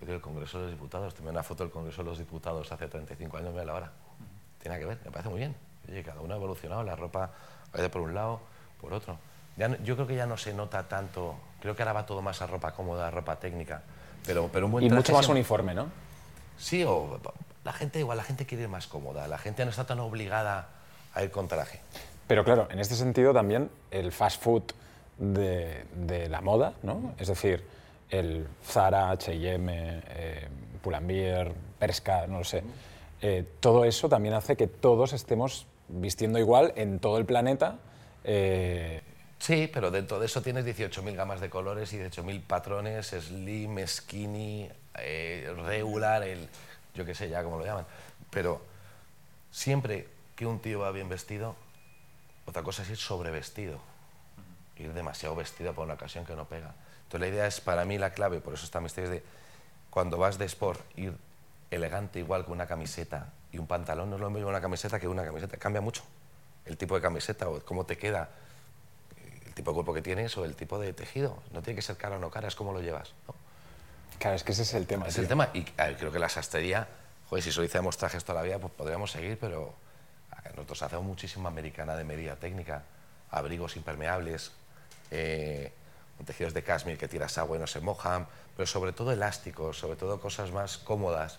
[0.00, 2.18] Yo creo que el Congreso de los Diputados, tenía una foto del Congreso de los
[2.18, 3.90] Diputados hace 35 años, mira la hora.
[4.60, 5.54] Tiene nada que ver, me parece muy bien.
[5.88, 7.30] Oye, cada uno ha evolucionado, la ropa
[7.78, 8.40] va por un lado,
[8.80, 9.18] por otro.
[9.56, 12.22] Ya no- yo creo que ya no se nota tanto, creo que ahora va todo
[12.22, 13.82] más a ropa cómoda, a ropa técnica,
[14.26, 15.86] pero, pero un buen Y mucho más siempre- uniforme, ¿no?
[16.58, 17.20] Sí, o
[17.62, 20.68] la gente igual, la gente quiere ir más cómoda, la gente no está tan obligada
[21.14, 21.80] a ir con traje.
[22.26, 24.62] Pero claro, en este sentido también el fast food
[25.18, 27.14] de, de la moda, ¿no?
[27.18, 27.64] Es decir,
[28.10, 29.72] el Zara, H&M,
[30.08, 30.48] eh,
[30.82, 32.62] Pull&Bear, Perska, no lo sé.
[33.22, 37.78] eh, todo eso también hace que todos estemos vistiendo igual en todo el planeta.
[38.24, 39.02] eh,
[39.38, 44.70] Sí, pero dentro de eso tienes 18.000 gamas de colores y 18.000 patrones, slim, skinny,
[44.98, 46.48] eh, regular, el,
[46.94, 47.84] yo qué sé ya cómo lo llaman.
[48.30, 48.62] Pero
[49.50, 51.56] siempre que un tío va bien vestido,
[52.46, 53.78] otra cosa es ir sobrevestido,
[54.76, 56.74] ir demasiado vestido para una ocasión que no pega.
[57.04, 59.22] Entonces la idea es, para mí la clave, por eso está mi estilo, es de
[59.90, 61.16] cuando vas de sport, ir
[61.70, 65.08] elegante igual con una camiseta y un pantalón, no es lo mismo una camiseta que
[65.08, 66.02] una camiseta, cambia mucho
[66.66, 68.30] el tipo de camiseta o cómo te queda
[69.46, 71.36] el tipo de cuerpo que tienes o el tipo de tejido.
[71.52, 73.12] No tiene que ser cara o no cara, es cómo lo llevas.
[73.28, 73.34] ¿no?
[74.18, 75.06] claro, es que ese es el tema.
[75.06, 75.22] Es tío.
[75.22, 75.50] el tema.
[75.54, 76.88] Y ver, creo que la sastrería,
[77.28, 79.74] joder, si solo trajes toda la vida, pues podríamos seguir, pero
[80.50, 82.82] nosotros hacemos muchísima americana de medida técnica,
[83.30, 84.52] abrigos impermeables,
[85.10, 85.72] eh,
[86.24, 88.26] tejidos de cashmere que tiras agua y no se mojan,
[88.56, 91.38] pero sobre todo elásticos, sobre todo cosas más cómodas.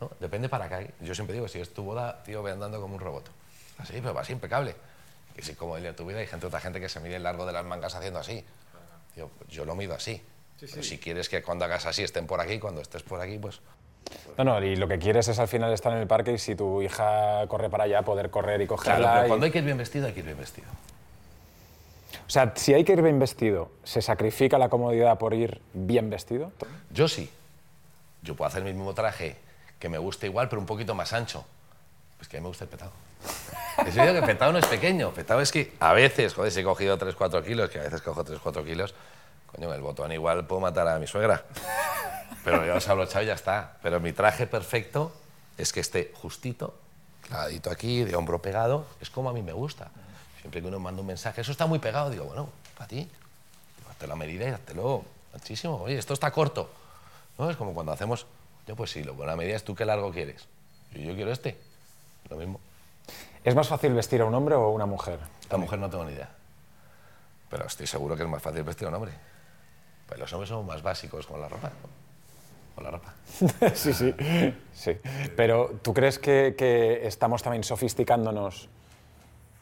[0.00, 0.10] ¿no?
[0.20, 0.92] Depende para qué.
[1.00, 3.30] Yo siempre digo, si es tu boda, tío, ve andando como un robot.
[3.78, 4.76] Así, pero va así impecable.
[5.34, 7.22] Que si como el de tu vida hay gente, otra gente que se mide el
[7.22, 8.44] largo de las mangas haciendo así.
[9.16, 10.22] Yo, yo lo mido así.
[10.60, 13.60] Pero si quieres que cuando hagas así estén por aquí, cuando estés por aquí, pues
[14.38, 16.54] No, no, y lo que quieres es al final estar en el parque y si
[16.54, 18.98] tu hija corre para allá, poder correr y cogerla.
[18.98, 20.68] Claro, pero y- cuando hay que ir bien vestido, hay que ir bien vestido.
[22.26, 26.10] O sea, si hay que ir bien vestido, ¿se sacrifica la comodidad por ir bien
[26.10, 26.52] vestido?
[26.90, 27.30] Yo sí.
[28.22, 29.36] Yo puedo hacer el mismo traje
[29.78, 31.44] que me guste igual, pero un poquito más ancho.
[32.18, 32.92] Pues que a mí me gusta el petado.
[33.86, 35.10] Es digo que petado no es pequeño.
[35.12, 38.22] Petado es que a veces, joder, si he cogido 3-4 kilos, que a veces cojo
[38.24, 38.94] 3-4 kilos,
[39.54, 41.44] coño, el botón igual puedo matar a mi suegra.
[42.44, 43.76] Pero ya os he abrochado y ya está.
[43.82, 45.12] Pero mi traje perfecto
[45.58, 46.74] es que esté justito,
[47.22, 48.86] clavadito aquí, de hombro pegado.
[49.00, 49.90] Es como a mí me gusta.
[50.40, 53.08] Siempre que uno manda un mensaje, eso está muy pegado, digo, bueno, para ti.
[53.90, 55.76] Hazte la medida y háztelo muchísimo.
[55.82, 56.70] Oye, esto está corto.
[57.38, 57.50] ¿No?
[57.50, 58.26] Es como cuando hacemos,
[58.66, 60.46] yo pues sí, lo buena medida es tú qué largo quieres.
[60.92, 61.58] Yo, yo quiero este.
[62.28, 62.60] Lo mismo.
[63.44, 65.18] ¿Es más fácil vestir a un hombre o a una mujer?
[65.50, 66.30] La mujer no tengo ni idea.
[67.48, 69.12] Pero estoy seguro que es más fácil vestir a un hombre.
[70.06, 71.70] Pues los hombres somos más básicos con la ropa.
[72.80, 72.84] ¿No?
[72.84, 73.14] Con la ropa.
[73.74, 74.14] sí, sí,
[74.72, 74.98] sí.
[75.36, 78.68] Pero ¿tú crees que, que estamos también sofisticándonos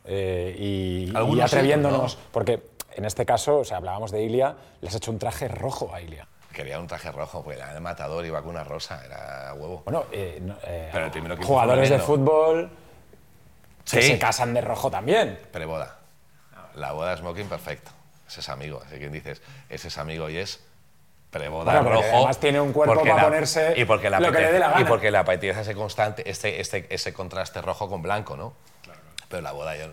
[0.04, 2.14] eh, y, y Algunos sí, atreviéndonos?
[2.14, 2.62] otros Porque
[2.92, 6.00] en este caso, o sea, hablábamos de Ilia, le has hecho un traje rojo a
[6.00, 6.26] Ilia.
[6.52, 9.82] Quería un traje rojo, porque era el matador, iba con una rosa, era huevo.
[9.84, 12.70] Bueno, eh, no, eh, Pero el primero que jugadores de fútbol
[13.88, 14.08] que Sí.
[14.08, 15.38] se casan de rojo también.
[15.52, 15.98] Preboda.
[16.74, 17.90] La boda smoking perfecto.
[18.26, 18.82] Ese es amigo.
[18.84, 20.60] Así que dices, ese es amigo y es
[21.30, 22.08] preboda Bueno, rojo.
[22.16, 24.68] además tiene un cuerpo para la- ponerse y porque le lo que le dé la
[24.70, 24.80] gana.
[24.80, 28.54] Y porque le apetece ese constante, este, este, ese contraste rojo con blanco, ¿no?
[29.28, 29.86] Pero la boda, yo,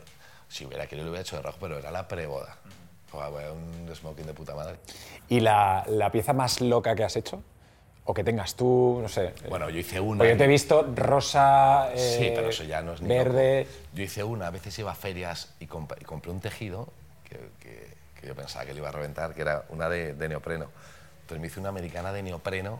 [0.47, 2.55] si hubiera querido, lo hubiera hecho de rojo, pero era la preboda.
[3.11, 4.77] Joder, pues, un smoking de puta madre.
[5.27, 7.43] ¿Y la, la pieza más loca que has hecho?
[8.05, 9.33] O que tengas tú, no sé.
[9.49, 10.19] Bueno, yo hice una.
[10.19, 13.65] Porque yo te he visto rosa, eh, Sí, pero eso ya no es ni verde.
[13.65, 13.71] loco.
[13.93, 16.88] Yo hice una, a veces iba a ferias y, comp- y compré un tejido
[17.27, 20.29] que, que- que yo pensaba que le iba a reventar, que era una de, de
[20.29, 20.67] neopreno.
[21.26, 22.80] Entonces me hice una americana de neopreno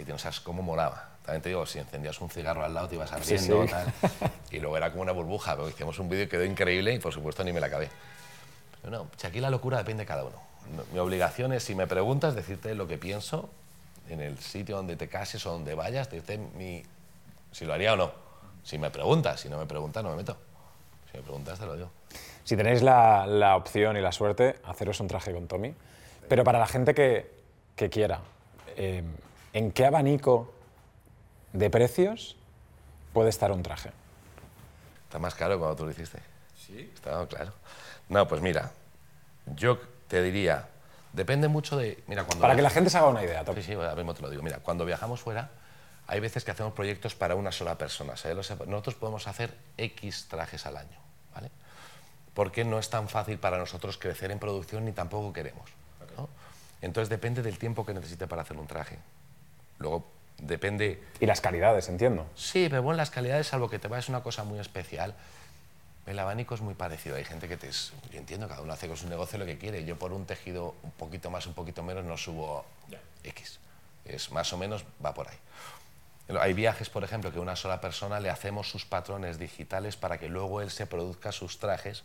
[0.00, 1.10] y no sabes cómo molaba.
[1.24, 3.70] También te digo, si encendías un cigarro al lado te ibas Sí, ardiendo sí.
[3.70, 3.92] tal.
[4.50, 7.12] Y luego era como una burbuja, pero hicimos un vídeo y quedó increíble y por
[7.14, 7.88] supuesto ni me la acabé.
[8.82, 10.36] Pero no, si aquí la locura depende de cada uno.
[10.76, 13.48] No- Mi obligación es, si me preguntas, decirte lo que pienso
[14.08, 16.82] en el sitio donde te cases o donde vayas, decirte mi,
[17.52, 18.10] si lo haría o no.
[18.64, 20.36] Si me preguntas, si no me preguntas, no me meto.
[21.12, 21.90] Si me preguntas, te lo digo.
[22.42, 25.74] Si tenéis la, la opción y la suerte, haceros un traje con Tommy.
[26.28, 27.30] Pero para la gente que,
[27.76, 28.20] que quiera,
[28.76, 29.02] eh,
[29.52, 30.52] ¿en qué abanico
[31.52, 32.36] de precios
[33.12, 33.90] puede estar un traje?
[35.04, 36.18] Está más caro cuando tú lo hiciste.
[36.56, 36.90] Sí.
[36.94, 37.52] Está claro.
[38.08, 38.72] No, pues mira,
[39.46, 40.68] yo te diría,
[41.12, 42.02] depende mucho de.
[42.06, 43.62] Mira, cuando Para que la gente se haga una idea, Tommy.
[43.62, 44.42] Sí, sí, ahora mismo te lo digo.
[44.42, 45.50] Mira, cuando viajamos fuera,
[46.06, 48.14] hay veces que hacemos proyectos para una sola persona.
[48.66, 50.98] Nosotros podemos hacer X trajes al año,
[51.34, 51.50] ¿vale?
[52.34, 55.70] Porque no es tan fácil para nosotros crecer en producción ni tampoco queremos.
[56.84, 58.98] Entonces depende del tiempo que necesite para hacer un traje.
[59.78, 60.06] Luego
[60.38, 62.26] depende Y las calidades, entiendo.
[62.34, 65.14] Sí, pero bueno, las calidades, salvo que te vayas a una cosa muy especial,
[66.06, 67.16] el abanico es muy parecido.
[67.16, 67.68] Hay gente que te...
[67.68, 69.84] es- Yo entiendo, cada uno hace con su negocio lo que quiere.
[69.84, 72.64] Yo por un tejido un poquito más, un poquito menos, no subo
[73.22, 73.58] X.
[74.04, 75.38] Es más o menos, va por ahí.
[76.38, 80.28] Hay viajes, por ejemplo, que una sola persona le hacemos sus patrones digitales para que
[80.28, 82.02] luego él se produzca sus trajes,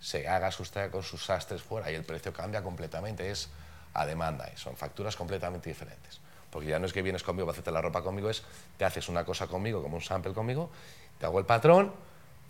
[0.00, 3.30] se haga sus trajes con sus sastres fuera y el precio cambia completamente.
[3.30, 3.48] Es
[3.94, 6.20] a demanda, y son facturas completamente diferentes.
[6.50, 8.42] Porque ya no es que vienes conmigo para hacerte la ropa conmigo, es
[8.76, 10.70] te haces una cosa conmigo, como un sample conmigo,
[11.18, 11.92] te hago el patrón,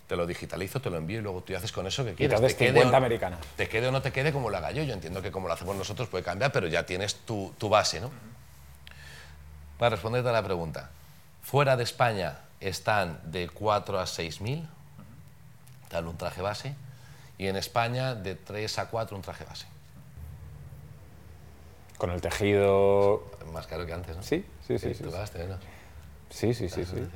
[0.06, 2.38] te lo digitalizo, te lo envío y luego tú haces con eso que quieres.
[2.38, 3.40] haces te quede 50 o- americanas.
[3.56, 4.82] Te quede o no te quede como lo haga yo.
[4.82, 8.00] Yo entiendo que como lo hacemos nosotros puede cambiar, pero ya tienes tu, tu base,
[8.00, 8.10] ¿no?
[9.78, 10.90] Para responderte a la pregunta,
[11.42, 14.68] fuera de España están de 4 a 6 mil,
[15.88, 16.74] tal un traje base,
[17.38, 19.66] y en España de 3 a 4 un traje base.
[22.00, 23.22] Con el tejido...
[23.52, 24.22] Más caro que antes, ¿no?
[24.22, 24.94] Sí, sí, sí.
[24.94, 25.16] sí, tú sí.
[25.46, 25.58] ¿no?
[26.30, 27.06] Sí, sí, sí, sí.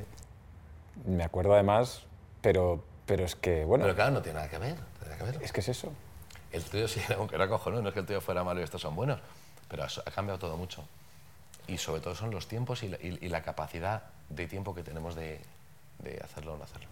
[1.07, 2.03] Me acuerdo además,
[2.43, 4.77] pero, pero es que, bueno, Pero claro, no tiene nada que ver.
[5.03, 5.43] nada que ver.
[5.43, 5.91] es que es eso.
[6.53, 8.83] El tuyo sí, aunque era cojonudo, no es que el tuyo fuera malo y estos
[8.83, 9.21] son buenos,
[9.69, 10.85] pero ha cambiado todo mucho.
[11.67, 14.83] Y sobre todo son los tiempos y la, y- y la capacidad de tiempo que
[14.83, 15.41] tenemos de,
[16.01, 16.89] de hacerlo o no hacerlo.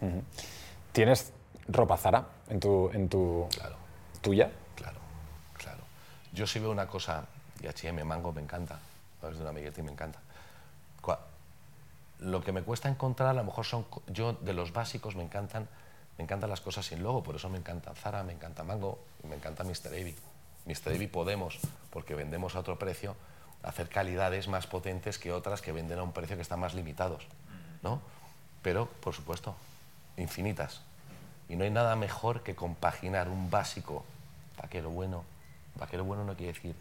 [0.93, 1.31] ¿Tienes
[1.69, 3.77] ropa Zara en tu, en tu Claro,
[4.23, 4.51] tuya?
[4.77, 4.99] claro,
[5.59, 5.83] claro.
[6.33, 7.27] Yo sí veo una cosa,
[7.61, 8.79] y H&M, Mango me encanta,
[9.29, 10.19] es de una amigueta y me encanta.
[12.19, 15.67] Lo que me cuesta encontrar a lo mejor son, yo de los básicos me encantan,
[16.19, 19.27] me encantan las cosas sin logo, por eso me encanta Zara, me encanta Mango, y
[19.27, 19.91] me encanta Mr.
[19.91, 20.15] Baby.
[20.67, 20.95] Mr.
[20.95, 21.59] Ivy podemos,
[21.91, 23.17] porque vendemos a otro precio,
[23.65, 27.27] hacer calidades más potentes que otras que venden a un precio que están más limitados,
[27.83, 28.01] ¿no?
[28.63, 29.57] Pero, por supuesto,
[30.17, 30.83] infinitas.
[31.49, 34.05] Y no hay nada mejor que compaginar un básico
[34.63, 35.25] vaquero bueno.
[35.75, 36.77] Vaquero bueno no quiere decir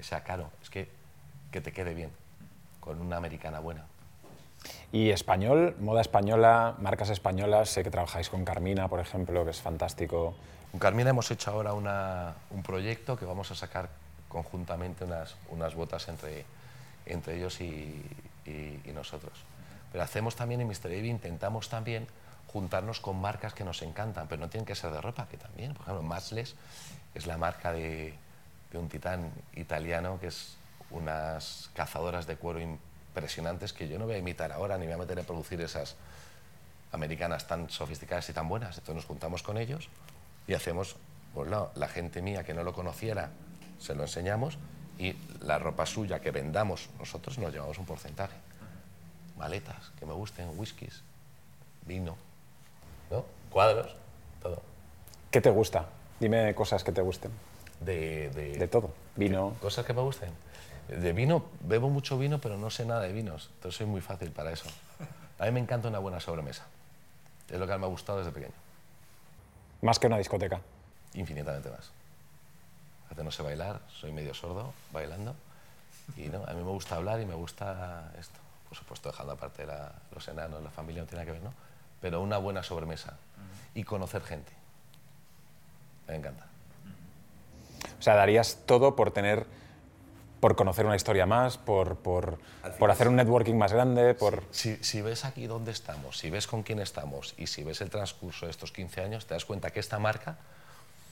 [0.00, 0.88] que sea caro, es que,
[1.52, 2.10] que te quede bien,
[2.80, 3.84] con una americana buena.
[4.92, 9.60] Y español, moda española, marcas españolas, sé que trabajáis con Carmina, por ejemplo, que es
[9.60, 10.34] fantástico.
[10.70, 13.90] Con Carmina hemos hecho ahora una, un proyecto que vamos a sacar
[14.30, 16.46] conjuntamente unas, unas botas entre,
[17.04, 18.02] entre ellos y,
[18.46, 19.34] y, y nosotros.
[19.92, 20.84] Pero hacemos también en Mr.
[20.84, 22.06] Baby, intentamos también
[22.46, 25.74] juntarnos con marcas que nos encantan, pero no tienen que ser de ropa, que también,
[25.74, 26.54] por ejemplo, Matchless
[27.14, 28.14] es la marca de,
[28.70, 30.56] de un titán italiano que es
[30.90, 34.98] unas cazadoras de cuero impresionantes que yo no voy a imitar ahora ni voy a
[34.98, 35.96] meter a producir esas
[36.92, 38.78] americanas tan sofisticadas y tan buenas.
[38.78, 39.88] Entonces nos juntamos con ellos
[40.46, 40.96] y hacemos,
[41.34, 43.30] pues no, la gente mía que no lo conociera,
[43.78, 44.58] se lo enseñamos
[44.98, 48.36] y la ropa suya que vendamos nosotros nos llevamos un porcentaje.
[49.36, 51.02] Maletas que me gusten, whiskies,
[51.86, 52.16] vino,
[53.10, 53.24] ¿no?
[53.50, 53.94] cuadros,
[54.42, 54.62] todo.
[55.30, 55.86] ¿Qué te gusta?
[56.18, 57.30] Dime cosas que te gusten.
[57.80, 58.92] De, de, De todo.
[59.16, 59.56] Vino.
[59.60, 60.30] Cosas que me gusten.
[60.88, 63.50] De vino, bebo mucho vino, pero no sé nada de vinos.
[63.54, 64.66] Entonces soy muy fácil para eso.
[65.38, 66.64] A mí me encanta una buena sobremesa.
[67.48, 68.52] Es lo que me ha gustado desde pequeño.
[69.82, 70.60] Más que una discoteca.
[71.14, 71.90] Infinitamente más.
[73.04, 75.34] Fíjate, no sé bailar, soy medio sordo bailando.
[76.16, 78.38] Y no, a mí me gusta hablar y me gusta esto.
[78.68, 81.54] Por supuesto, dejando aparte la- los enanos, la familia, no tiene nada que ver, ¿no?
[82.00, 83.16] Pero una buena sobremesa.
[83.74, 84.52] Y conocer gente.
[86.08, 86.46] Me encanta.
[87.98, 89.46] O sea, darías todo por tener,
[90.40, 92.38] por conocer una historia más, por, por,
[92.78, 94.42] por hacer un networking más grande, por...
[94.50, 97.90] Si, si ves aquí dónde estamos, si ves con quién estamos y si ves el
[97.90, 100.38] transcurso de estos 15 años, te das cuenta que esta marca,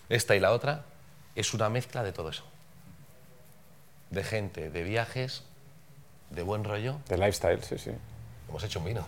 [0.08, 0.84] esta y la otra,
[1.34, 2.44] es una mezcla de todo eso.
[4.10, 5.44] De gente, de viajes,
[6.30, 6.98] de buen rollo.
[7.08, 7.92] de lifestyle, sí, sí.
[8.48, 9.04] Hemos hecho un vino.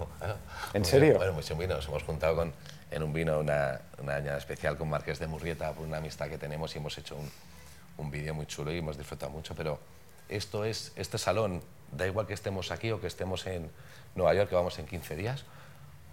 [0.75, 1.17] ¿En serio?
[1.17, 1.75] Bueno, hemos hecho un vino.
[1.75, 2.53] Nos hemos juntado con,
[2.91, 6.39] en un vino una, una añada especial con Marqués de Murrieta por una amistad que
[6.39, 7.31] tenemos y hemos hecho un,
[7.99, 9.55] un vídeo muy chulo y hemos disfrutado mucho.
[9.55, 9.79] Pero
[10.29, 11.63] esto es, este salón,
[11.93, 13.71] da igual que estemos aquí o que estemos en
[14.15, 15.45] Nueva York, que vamos en 15 días,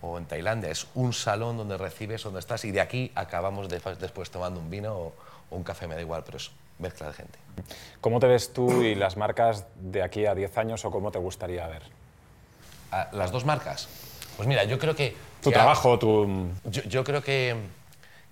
[0.02, 3.80] o en Tailandia, es un salón donde recibes, donde estás y de aquí acabamos de-
[4.00, 5.14] después tomando un vino o,
[5.50, 7.40] o un café, me da igual, pero es mezcla de gente.
[8.02, 11.18] ¿Cómo te ves tú y las marcas de aquí a 10 años o cómo te
[11.18, 11.82] gustaría ver?
[12.92, 13.88] Ah, Las dos marcas.
[14.38, 15.16] Pues mira, yo creo que...
[15.42, 16.50] Tu que- trabajo, tu...
[16.66, 17.56] Yo, yo creo que,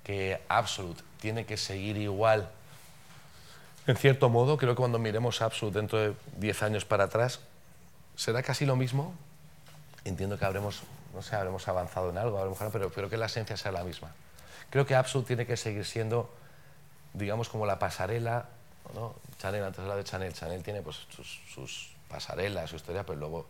[0.04, 2.50] que Absolute tiene que seguir igual.
[3.88, 7.40] En cierto modo, creo que cuando miremos Absolute dentro de 10 años para atrás,
[8.16, 9.14] será casi lo mismo.
[10.06, 10.84] Entiendo que habremos,
[11.14, 13.72] no sé, habremos avanzado en algo, a lo mejor, pero creo que la esencia será
[13.80, 14.12] la misma.
[14.70, 16.32] Creo que Absolute tiene que seguir siendo,
[17.14, 18.46] digamos, como la pasarela,
[18.94, 19.16] ¿no?
[19.40, 23.48] Chanel, antes hablaba de Chanel, Chanel tiene pues, sus, sus pasarelas, su historia, pero luego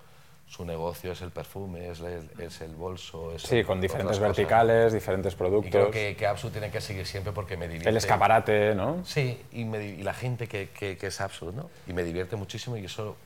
[0.48, 3.34] su negocio es el perfume, es el, es el bolso.
[3.34, 5.90] Es Sí, con diferentes verticales, diferentes Y creo productos.
[5.92, 7.90] que, que tiene que seguir siempre porque me divierte.
[7.90, 9.04] El escaparate, ¿no?
[9.06, 11.70] Sí, y, me y la gente que, que, que es Absolute, ¿no?
[11.88, 13.18] Y me divierte muchísimo y eso...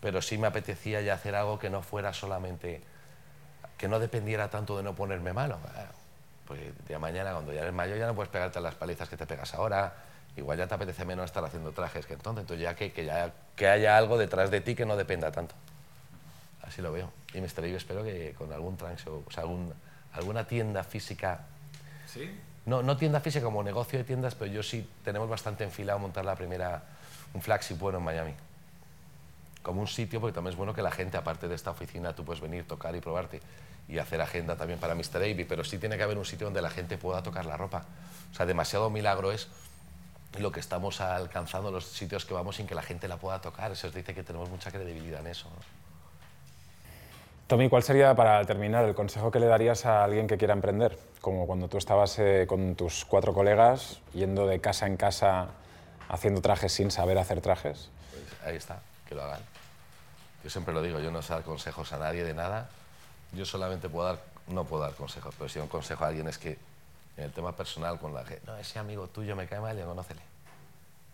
[0.00, 2.80] Pero sí me apetecía ya hacer algo que no fuera solamente...
[3.76, 5.58] Que no dependiera tanto de no ponerme malo.
[6.46, 9.26] Pues de mañana, cuando ya eres mayor, ya no puedes pegarte las palizas que te
[9.26, 9.92] pegas ahora.
[10.36, 12.42] Igual ya te apetece menos estar haciendo trajes que entonces.
[12.42, 15.54] Entonces ya que, que, ya, que haya algo detrás de ti que no dependa tanto.
[16.62, 17.12] Así lo veo.
[17.34, 17.64] Y Mr.
[17.64, 19.72] Eve espero que con algún show, o sea, algún,
[20.12, 21.46] alguna tienda física
[22.66, 26.24] no, no tienda física como negocio de tiendas, pero yo sí tenemos bastante enfilado montar
[26.24, 26.82] la primera,
[27.34, 28.34] un flagship bueno en Miami.
[29.62, 32.24] Como un sitio, porque también es bueno que la gente, aparte de esta oficina, tú
[32.24, 33.40] puedes venir, tocar y probarte
[33.88, 35.14] y hacer agenda también para Mr.
[35.14, 37.84] Davy, pero sí tiene que haber un sitio donde la gente pueda tocar la ropa.
[38.30, 39.48] O sea, demasiado milagro es
[40.38, 43.72] lo que estamos alcanzando, los sitios que vamos sin que la gente la pueda tocar.
[43.72, 45.48] Eso os dice que tenemos mucha credibilidad en eso.
[45.48, 45.81] ¿no?
[47.52, 50.98] Tommy, ¿cuál sería, para terminar, el consejo que le darías a alguien que quiera emprender?
[51.20, 55.48] Como cuando tú estabas eh, con tus cuatro colegas, yendo de casa en casa
[56.08, 57.90] haciendo trajes sin saber hacer trajes.
[58.10, 59.42] Pues ahí está, que lo hagan.
[60.42, 62.70] Yo siempre lo digo, yo no sé dar consejos a nadie de nada.
[63.34, 66.38] Yo solamente puedo dar, no puedo dar consejos, pero si un consejo a alguien es
[66.38, 66.56] que
[67.18, 69.84] en el tema personal con la gente, no, ese amigo tuyo me cae mal, ya
[69.84, 70.22] conócele.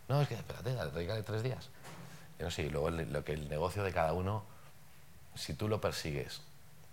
[0.09, 1.69] No, es que espérate, regale tres días.
[2.39, 4.45] Y no sé, y luego el- lo que el negocio de cada uno,
[5.39, 6.41] si tú lo persigues,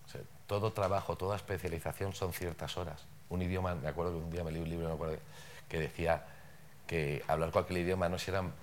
[0.07, 3.01] o sea, todo trabajo, toda especialización son ciertas horas.
[3.29, 5.17] Un idioma, me acuerdo que un día me leí un libro, no acuerdo,
[5.67, 6.23] que decía
[6.87, 8.53] que hablar cualquier idioma no si eran,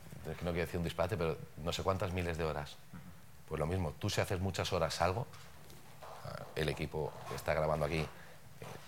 [0.43, 2.77] no quiero decir un disparate, pero no sé cuántas miles de horas.
[3.49, 5.27] Pues lo mismo, tú si haces muchas horas algo,
[6.25, 8.07] ah, el equipo que está grabando aquí, eh,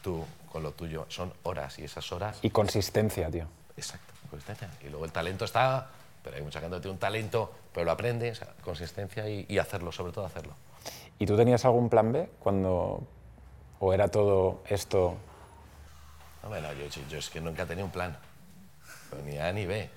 [0.02, 3.48] tú con lo tuyo, son horas y esas horas, Y consistencia, tío.
[3.76, 4.70] exacto, consistencia.
[4.82, 5.88] Y luego el talento está,
[6.22, 9.44] pero hay mucha gente que tiene un talento, pero lo aprende, o sea, consistencia y,
[9.48, 10.54] y hacerlo, sobre todo hacerlo.
[11.18, 13.02] ¿Y tú tenías algún plan B cuando...
[13.80, 15.16] o era todo esto...
[16.42, 18.16] No, bueno, yo, yo- es que nunca tenía un plan,
[19.24, 19.88] ni A ni B.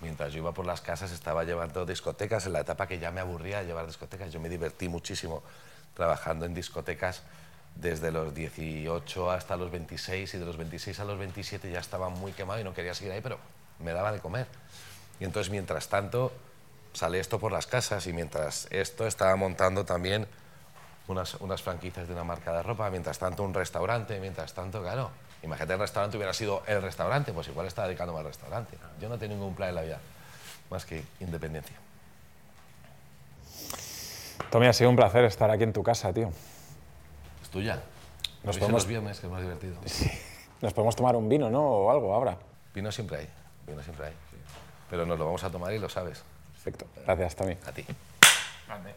[0.00, 3.20] Mientras yo iba por las casas estaba llevando discotecas, en la etapa que ya me
[3.20, 4.32] aburría de llevar discotecas.
[4.32, 5.42] Yo me divertí muchísimo
[5.94, 7.22] trabajando en discotecas
[7.76, 12.08] desde los 18 hasta los 26 y de los 26 a los 27 ya estaba
[12.08, 13.38] muy quemado y no quería seguir ahí, pero
[13.78, 14.46] me daba de comer.
[15.20, 16.32] Y entonces, mientras tanto,
[16.94, 20.26] sale esto por las casas y mientras esto estaba montando también
[21.08, 25.10] unas, unas franquicias de una marca de ropa, mientras tanto un restaurante, mientras tanto, claro,
[25.42, 28.76] imagínate el restaurante hubiera sido el restaurante, pues igual estaba dedicándome al restaurante.
[29.00, 29.98] Yo no tengo ningún plan en la vida,
[30.70, 31.76] más que independencia.
[34.50, 36.30] Tommy, ha sido un placer estar aquí en tu casa, tío.
[37.42, 37.82] ¿Es tuya?
[38.42, 39.76] Nos podemos- los viernes, que es más divertido.
[40.60, 41.60] Nos podemos tomar un vino, ¿no?
[41.62, 42.36] O algo ahora.
[42.72, 43.28] Vino siempre hay,
[43.66, 44.12] vino siempre hay.
[44.88, 46.22] Pero nos lo vamos a tomar y lo sabes.
[46.52, 46.86] Perfecto.
[47.04, 47.56] Gracias, Tommy.
[47.66, 47.84] A ti.
[48.68, 48.94] Grande.